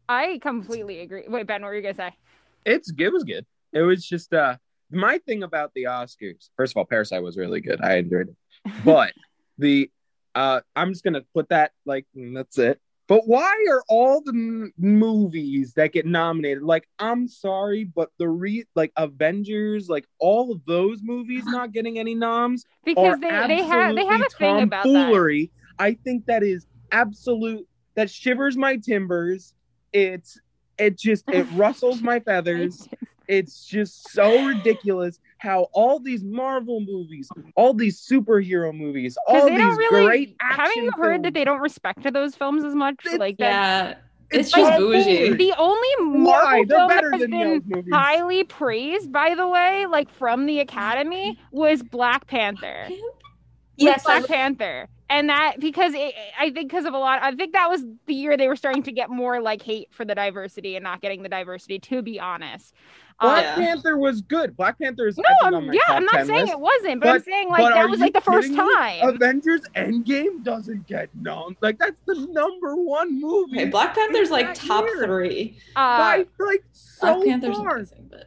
[0.08, 1.24] I completely agree.
[1.28, 2.12] Wait, Ben, what were you gonna say?
[2.64, 3.46] It's good it was good.
[3.72, 4.56] It was just uh
[4.90, 6.50] my thing about the Oscars.
[6.56, 7.80] First of all, Parasite was really good.
[7.80, 8.36] I enjoyed it.
[8.84, 9.12] But
[9.58, 9.90] the
[10.34, 12.80] uh I'm just gonna put that like mm, that's it.
[13.08, 18.28] But why are all the m- movies that get nominated like I'm sorry, but the
[18.28, 23.62] re like Avengers, like all of those movies not getting any noms Because they they
[23.64, 25.20] have they have a thing about that.
[25.78, 27.66] I think that is absolute.
[27.96, 29.54] That shivers my timbers.
[29.92, 30.40] It's
[30.78, 32.88] it just it rustles my feathers.
[33.28, 39.48] It's just so ridiculous how all these Marvel movies, all these superhero movies, Because all
[39.48, 42.62] they these don't really great haven't action you heard that they don't respect those films
[42.62, 42.96] as much?
[43.18, 43.94] like that yeah,
[44.30, 45.34] it's, It's just bougie.
[45.34, 45.88] the only
[46.18, 51.82] Marvel film that has been highly praised, by the way, like from the Academy, was
[51.82, 52.88] Black Panther.
[53.76, 57.34] Yes, Black I- Panther, and that because it, I think because of a lot, I
[57.34, 60.14] think that was the year they were starting to get more like hate for the
[60.14, 61.78] diversity and not getting the diversity.
[61.78, 62.74] To be honest,
[63.20, 63.54] Black Yeah.
[63.56, 64.56] Panther was good.
[64.56, 66.52] Black Panther is no, I think, I'm, on my yeah, top I'm not saying list.
[66.52, 68.74] it wasn't, but, I'm saying like that was like the first kidding me?
[68.74, 69.08] time.
[69.14, 71.56] Avengers Endgame doesn't get known.
[71.60, 73.58] Like that's the number one movie.
[73.60, 75.04] Okay, Black Panther's like top year.
[75.04, 75.58] three.
[75.76, 77.76] Uh, By like so Black Panther's far.
[77.76, 78.20] amazing, but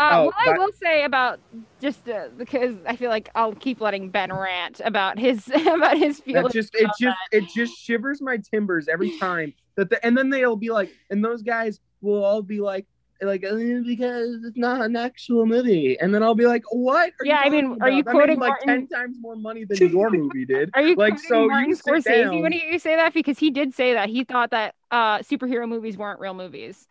[0.00, 1.38] Uh, Oh, what I will say about
[1.80, 6.18] just uh, because I feel like I'll keep letting Ben rant about his about his
[6.18, 6.52] That feelings.
[6.54, 10.30] just it about just it just shivers my timbers every time that the and then
[10.30, 12.86] they'll be like and those guys will all be like
[13.22, 13.54] like "Uh,
[13.86, 17.48] because it's not an actual movie and then I'll be like what are Yeah, I
[17.48, 18.12] mean, are you about?
[18.12, 21.46] Quoting like Martin- 10 times more money than your movie did Are you like so
[21.46, 23.14] Martin you Scorsese down when you say that?
[23.14, 26.86] Because he did say that he thought that uh, superhero movies weren't real movies.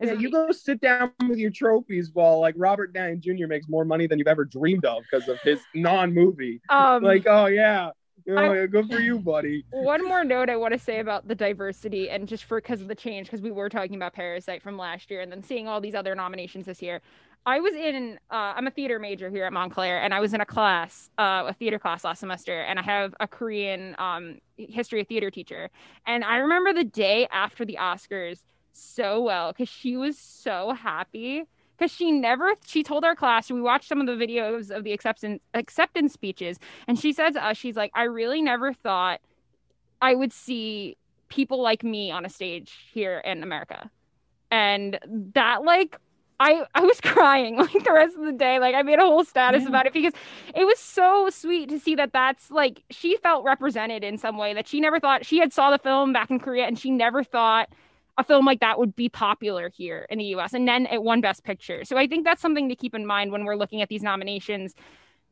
[0.00, 3.46] Is yeah, you go sit down with your trophies while like Robert Downey Jr.
[3.46, 6.60] makes more money than you've ever dreamed of because of his non-movie.
[6.68, 7.90] um, like, oh yeah, you know, I-
[8.26, 9.64] yeah, good for you, buddy.
[9.70, 12.88] one more note I want to say about the diversity and just for because of
[12.88, 15.80] the change because we were talking about Parasite from last year and then seeing all
[15.80, 17.00] these other nominations this year.
[17.46, 20.40] I was in uh, I'm a theater major here at Montclair and I was in
[20.40, 25.00] a class uh, a theater class last semester and I have a Korean um, history
[25.00, 25.68] of theater teacher
[26.06, 31.44] and I remember the day after the Oscars so well because she was so happy
[31.76, 34.92] because she never she told our class we watched some of the videos of the
[34.92, 36.58] acceptance acceptance speeches
[36.88, 39.20] and she said to us she's like i really never thought
[40.02, 40.96] i would see
[41.28, 43.90] people like me on a stage here in america
[44.50, 44.98] and
[45.34, 45.98] that like
[46.40, 48.58] I, I was crying like the rest of the day.
[48.58, 49.68] Like I made a whole status Yeah.
[49.68, 50.12] about it because
[50.54, 54.52] it was so sweet to see that that's like she felt represented in some way
[54.52, 57.22] that she never thought she had saw the film back in Korea and she never
[57.22, 57.68] thought
[58.16, 61.20] a film like that would be popular here in the US and then it won
[61.20, 61.84] best picture.
[61.84, 64.74] So I think that's something to keep in mind when we're looking at these nominations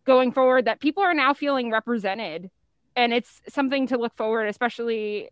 [0.05, 2.51] going forward that people are now feeling represented
[2.97, 5.31] and it's something to look forward especially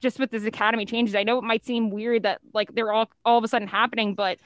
[0.00, 1.14] just with this academy changes.
[1.14, 4.14] I know it might seem weird that like they're all all of a sudden happening,
[4.14, 4.38] but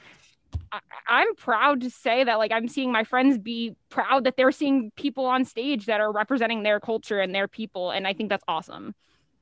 [0.71, 4.51] I, I'm proud to say that like I'm seeing my friends be proud that they're
[4.51, 8.29] seeing people on stage that are representing their culture and their people, and I think
[8.29, 8.95] that's awesome.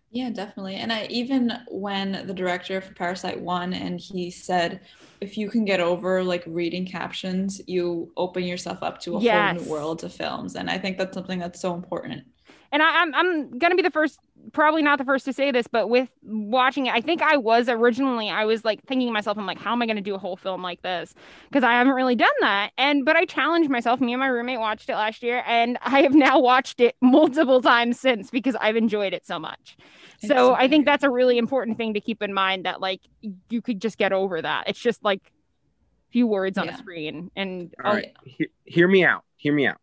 [0.09, 0.75] Yeah, definitely.
[0.75, 4.81] And I even when the director for Parasite won and he said
[5.19, 9.47] if you can get over like reading captions, you open yourself up to a whole
[9.47, 10.55] new world of films.
[10.55, 12.23] And I think that's something that's so important.
[12.71, 14.19] and I, I'm I'm gonna be the first,
[14.57, 17.69] probably not the first to say this, but with watching it, I think I was
[17.69, 20.17] originally I was like thinking to myself, I'm like, how am I gonna do a
[20.17, 21.13] whole film like this?
[21.47, 22.71] Because I haven't really done that.
[22.77, 24.01] And but I challenged myself.
[24.01, 27.61] Me and my roommate watched it last year, and I have now watched it multiple
[27.61, 29.77] times since because I've enjoyed it so much.
[30.19, 33.01] It's So I think that's a really important thing to keep in mind that like
[33.49, 34.63] you could just get over that.
[34.67, 36.73] It's just like a few words on Yeah.
[36.73, 39.23] a screen, and All right, he- hear me out.
[39.35, 39.77] Hear me out.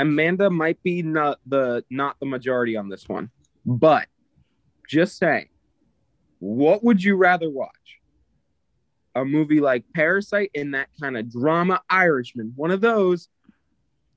[0.00, 3.30] Amanda might be not the not the majority on this one,
[3.68, 4.06] but
[4.88, 5.48] just saying,
[6.38, 7.70] what would you rather watch?
[9.14, 13.28] A movie like Parasite in that kind of drama Irishman, one of those,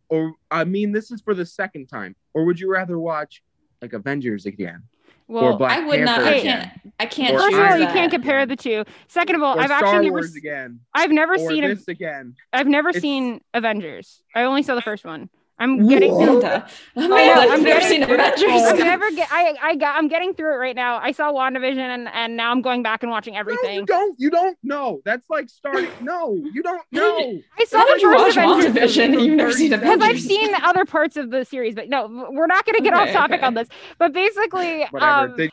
[0.09, 3.41] or I mean, this is for the second time, or would you rather watch
[3.81, 4.83] like Avengers again?
[5.27, 6.61] well, Black I would not Panther I again.
[6.61, 8.83] can't I can't Or first of all, you can't compare the two.
[9.07, 11.63] Second of all, Or I've Star actually never Wars s- again, I've never or seen
[11.63, 12.35] a, again.
[12.53, 14.21] I've never It's- seen Avengers.
[14.35, 15.29] I only saw the first one.
[15.61, 16.39] I'm getting through.
[16.41, 16.67] Amanda.
[16.97, 18.49] I know, Amanda, I'm you've never seen through- Avengers.
[18.49, 19.27] I'm never get.
[19.31, 19.95] I I got.
[19.95, 20.97] I'm getting through it right now.
[20.97, 23.85] I saw WandaVision and and now I'm going back and watching No, you everything.
[23.85, 24.19] don't.
[24.19, 25.01] You don't know.
[25.05, 25.89] That's like starting.
[26.01, 27.39] No, you don't know.
[27.59, 30.09] I saw How the did watch first Avengers WandaVision and you've never seen Avengers because
[30.09, 32.93] I've seen the other parts of the series, but no, we're not going to get
[32.93, 33.45] off topic okay.
[33.45, 33.67] on this.
[33.97, 35.11] But basically, Whatever.
[35.31, 35.49] um, They-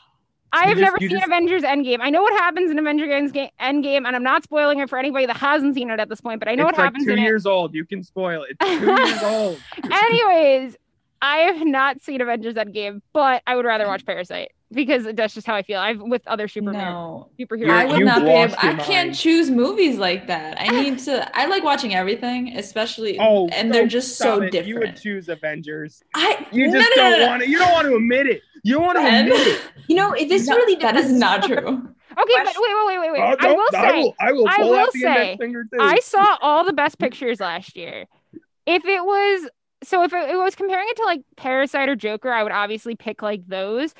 [0.52, 1.98] I have just- never seen just- Avengers Endgame.
[2.00, 5.36] I know what happens in Avengers Endgame, and I'm not spoiling it for anybody that
[5.36, 6.38] hasn't seen it at this point.
[6.40, 7.22] But I know it's what like happens two in it.
[7.22, 7.74] years old.
[7.74, 8.56] You can spoil it.
[8.60, 9.60] It's two years old.
[9.92, 10.76] Anyways,
[11.20, 15.46] I have not seen Avengers Endgame, but I would rather watch Parasite because that's just
[15.46, 15.80] how I feel.
[15.80, 17.30] I've with other super No.
[17.38, 17.70] superheroes.
[17.70, 19.18] I would not be able I can't mind.
[19.18, 20.60] choose movies like that.
[20.60, 24.66] I need to I like watching everything, especially Oh, and they're just so it.
[24.66, 26.02] You would choose Avengers.
[26.14, 27.26] I You just no, no, don't no.
[27.28, 27.48] want to.
[27.50, 28.42] You don't want to admit it.
[28.62, 29.60] You don't want to Ben, admit it.
[29.88, 31.12] You know, it- this no, really that depends.
[31.12, 31.56] not true.
[32.18, 33.20] Okay, but wait, wait, wait, wait, wait.
[33.20, 35.20] Oh, I don't- will I say, will, I will I pull will say, out the
[35.20, 35.78] index finger too.
[35.80, 38.06] I saw all the best pictures last year.
[38.66, 39.48] If it was
[39.82, 43.22] so, if it, was comparing it to like Parasite or Joker, I would obviously pick
[43.22, 43.94] like those.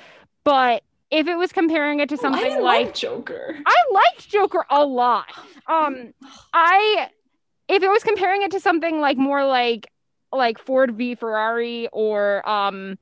[0.45, 3.59] But if it was comparing it to Oh, something didn't like like Joker.
[3.65, 5.27] I liked Joker a lot.
[5.69, 6.15] Um,
[6.55, 7.11] I
[7.69, 9.93] if it was comparing it to something like more like
[10.33, 12.99] like Ford v Ferrari or um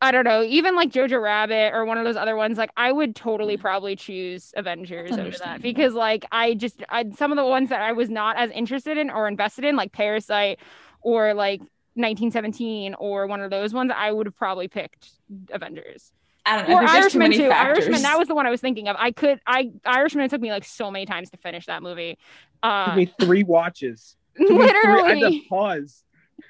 [0.00, 2.92] I don't know, even like Jojo Rabbit or one of those other ones, like I
[2.92, 7.44] would totally probably choose Avengers over that because like I just I, some of the
[7.44, 10.58] ones that I was not as interested in or invested in, like Parasite
[11.00, 11.60] or like
[11.96, 15.10] 1917 or one of those ones, I would have probably picked
[15.50, 16.12] Avengers
[16.44, 16.76] I don't know.
[16.76, 17.48] or I too Irishman too.
[17.48, 17.84] factors.
[17.84, 18.96] Irishman, that was the one I was thinking of.
[18.98, 22.18] I could, I Irishman it took me like so many times to finish that movie.
[22.62, 24.16] Uh, Took me three watches.
[24.38, 25.46] Took me three- I had to literally.
[25.48, 26.02] pause.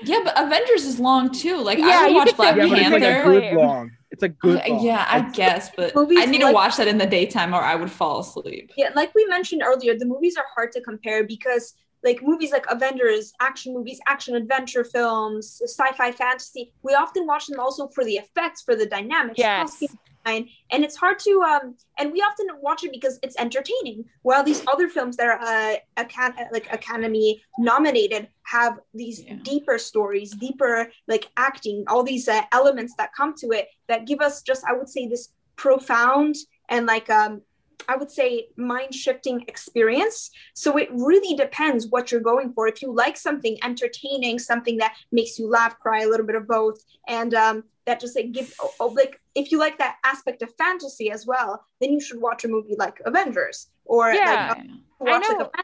[0.03, 1.61] Yeah, but Avengers is long too.
[1.61, 3.23] Like Yeah, I would watch Black Yeah, but it's like a Panther.
[3.39, 3.91] good long.
[4.11, 4.85] It's a good Yeah, long.
[4.85, 7.75] yeah, I It's- guess, but I need to watch that in the daytime or I
[7.75, 8.71] would fall asleep.
[8.77, 11.73] Yeah, like we mentioned earlier, the movies are hard to compare because
[12.05, 17.59] like movies like Avengers, action movies, action adventure films, sci-fi fantasy, we often watch them
[17.59, 19.83] also for the effects, for the dynamics, Yes.
[20.27, 20.47] and
[20.85, 21.65] it's hard to um
[21.99, 23.97] and we often watch it because it's entertaining.
[24.27, 27.29] While these other films that are uh, aca- like Academy
[27.71, 28.23] nominated
[28.55, 29.35] have these Yeah.
[29.43, 30.75] deeper stories, deeper
[31.07, 34.73] like acting, all these uh, elements that come to it that give us just I
[34.77, 35.23] would say this
[35.57, 36.35] profound
[36.69, 37.41] and like um
[37.87, 40.31] I would say mind shifting experience.
[40.53, 42.67] So it really depends what you're going for.
[42.67, 46.47] If you like something entertaining, something that makes you laugh, cry, a little bit of
[46.47, 50.41] both, and um, that just like give oh, oh, like if you like that aspect
[50.41, 54.53] of fantasy as well, then you should watch a movie like Avengers or Yeah.
[54.57, 55.37] like, uh, I know.
[55.37, 55.63] like a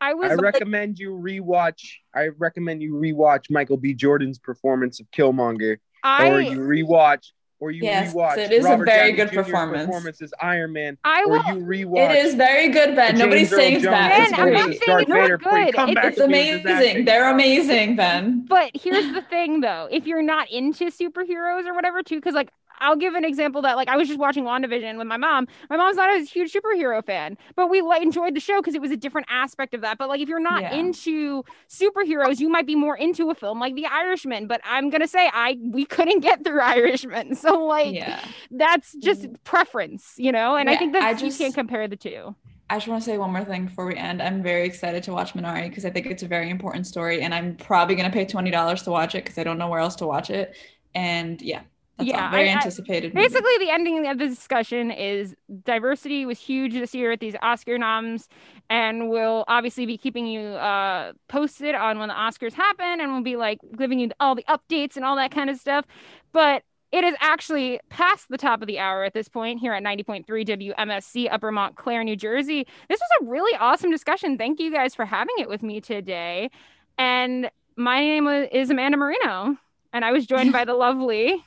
[0.00, 1.80] I was I recommend you rewatch.
[2.14, 3.94] I recommend you rewatch Michael B.
[3.94, 7.32] Jordan's performance of Killmonger, I or you rewatch,
[7.64, 8.36] or you Yes, rewatch.
[8.36, 9.34] it is a very Downey good Jr.
[9.42, 9.86] performance.
[9.86, 11.44] Performance as Iron Man, I or will.
[11.46, 12.10] you rewatch.
[12.14, 13.12] It is very good, Ben.
[13.12, 14.08] James Nobody's saying Jones that.
[14.10, 14.78] Ben, It's I'm not great.
[14.80, 15.74] saying Darth it's not Vader before good.
[15.74, 17.04] come It- It's to me as his amazing.
[17.06, 18.44] They're amazing, Ben.
[18.46, 19.88] But here's the thing, though.
[19.90, 22.50] If you're not into superheroes or whatever, too, because like
[22.84, 25.48] I'll give an example that like I was just watching WandaVision with my mom.
[25.70, 28.80] My mom's not a huge superhero fan, but we like enjoyed the show because it
[28.80, 29.98] was a different aspect of that.
[29.98, 30.74] But like if you're not Yeah.
[30.74, 34.46] into superheroes, you might be more into a film like The Irishman.
[34.46, 38.20] But I'm gonna say I we couldn't get through Irishman, so like Yeah.
[38.50, 39.36] that's just mm.
[39.44, 40.56] preference, you know.
[40.56, 42.34] And I think that I you just- can't compare the two.
[42.70, 44.22] I just want to say one more thing before we end.
[44.22, 47.34] I'm very excited to watch Minari because I think it's a very important story, and
[47.34, 49.96] I'm probably gonna pay twenty dollars to watch it because I don't know where else
[49.96, 50.56] to watch it.
[50.94, 51.60] And yeah,
[51.98, 52.30] That's Yeah, all.
[52.32, 53.14] very I- I- anticipated.
[53.14, 53.28] movie.
[53.28, 55.34] Basically, the ending of the discussion is
[55.64, 58.28] diversity was huge this year at these Oscar noms,
[58.68, 63.22] and we'll obviously be keeping you uh, posted on when the Oscars happen, and we'll
[63.22, 65.84] be like giving you all the updates and all that kind of stuff.
[66.32, 69.82] But it is actually past the top of the hour at this point here at
[69.82, 72.66] 90.3 WMSC Upper Montclair, New Jersey.
[72.88, 74.38] This was a really awesome discussion.
[74.38, 76.50] Thank you guys for having it with me today.
[76.98, 79.56] And my name is Amanda Marino,
[79.92, 81.44] and I was joined by the lovely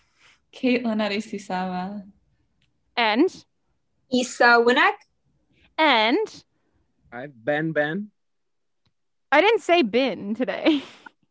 [0.58, 2.04] Caitlin Aristizabal.
[2.96, 3.44] and
[4.12, 4.94] Isa Winek.
[5.78, 6.44] and
[7.12, 8.10] I've been Ben.
[9.32, 10.82] I didn't say bin today.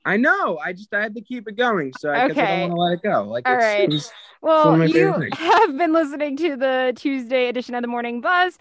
[0.04, 0.58] I know.
[0.64, 2.60] I just I had to keep it going, so I guess I Okay.
[2.68, 3.28] don't want to let it go.
[3.28, 3.80] Like All it's, right.
[3.80, 4.12] it was-
[4.42, 5.52] Well, one of my you favorite things.
[5.52, 8.58] have been listening to the Tuesday edition of the Morning Buzz.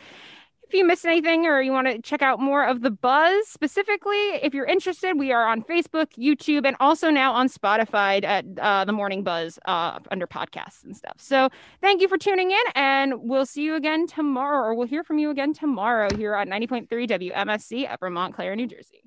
[0.68, 4.18] If you missed anything or you want to check out more of the Buzz specifically,
[4.42, 8.84] if you're interested, we are on Facebook, YouTube, and also now on Spotify at uh,
[8.84, 11.18] the Morning Buzz uh, under podcasts and stuff.
[11.18, 11.50] So
[11.82, 15.20] thank you for tuning in, and we'll see you again tomorrow, or we'll hear from
[15.20, 19.04] you again tomorrow here on 90.3 WMSC, Upper Montclair, New Jersey.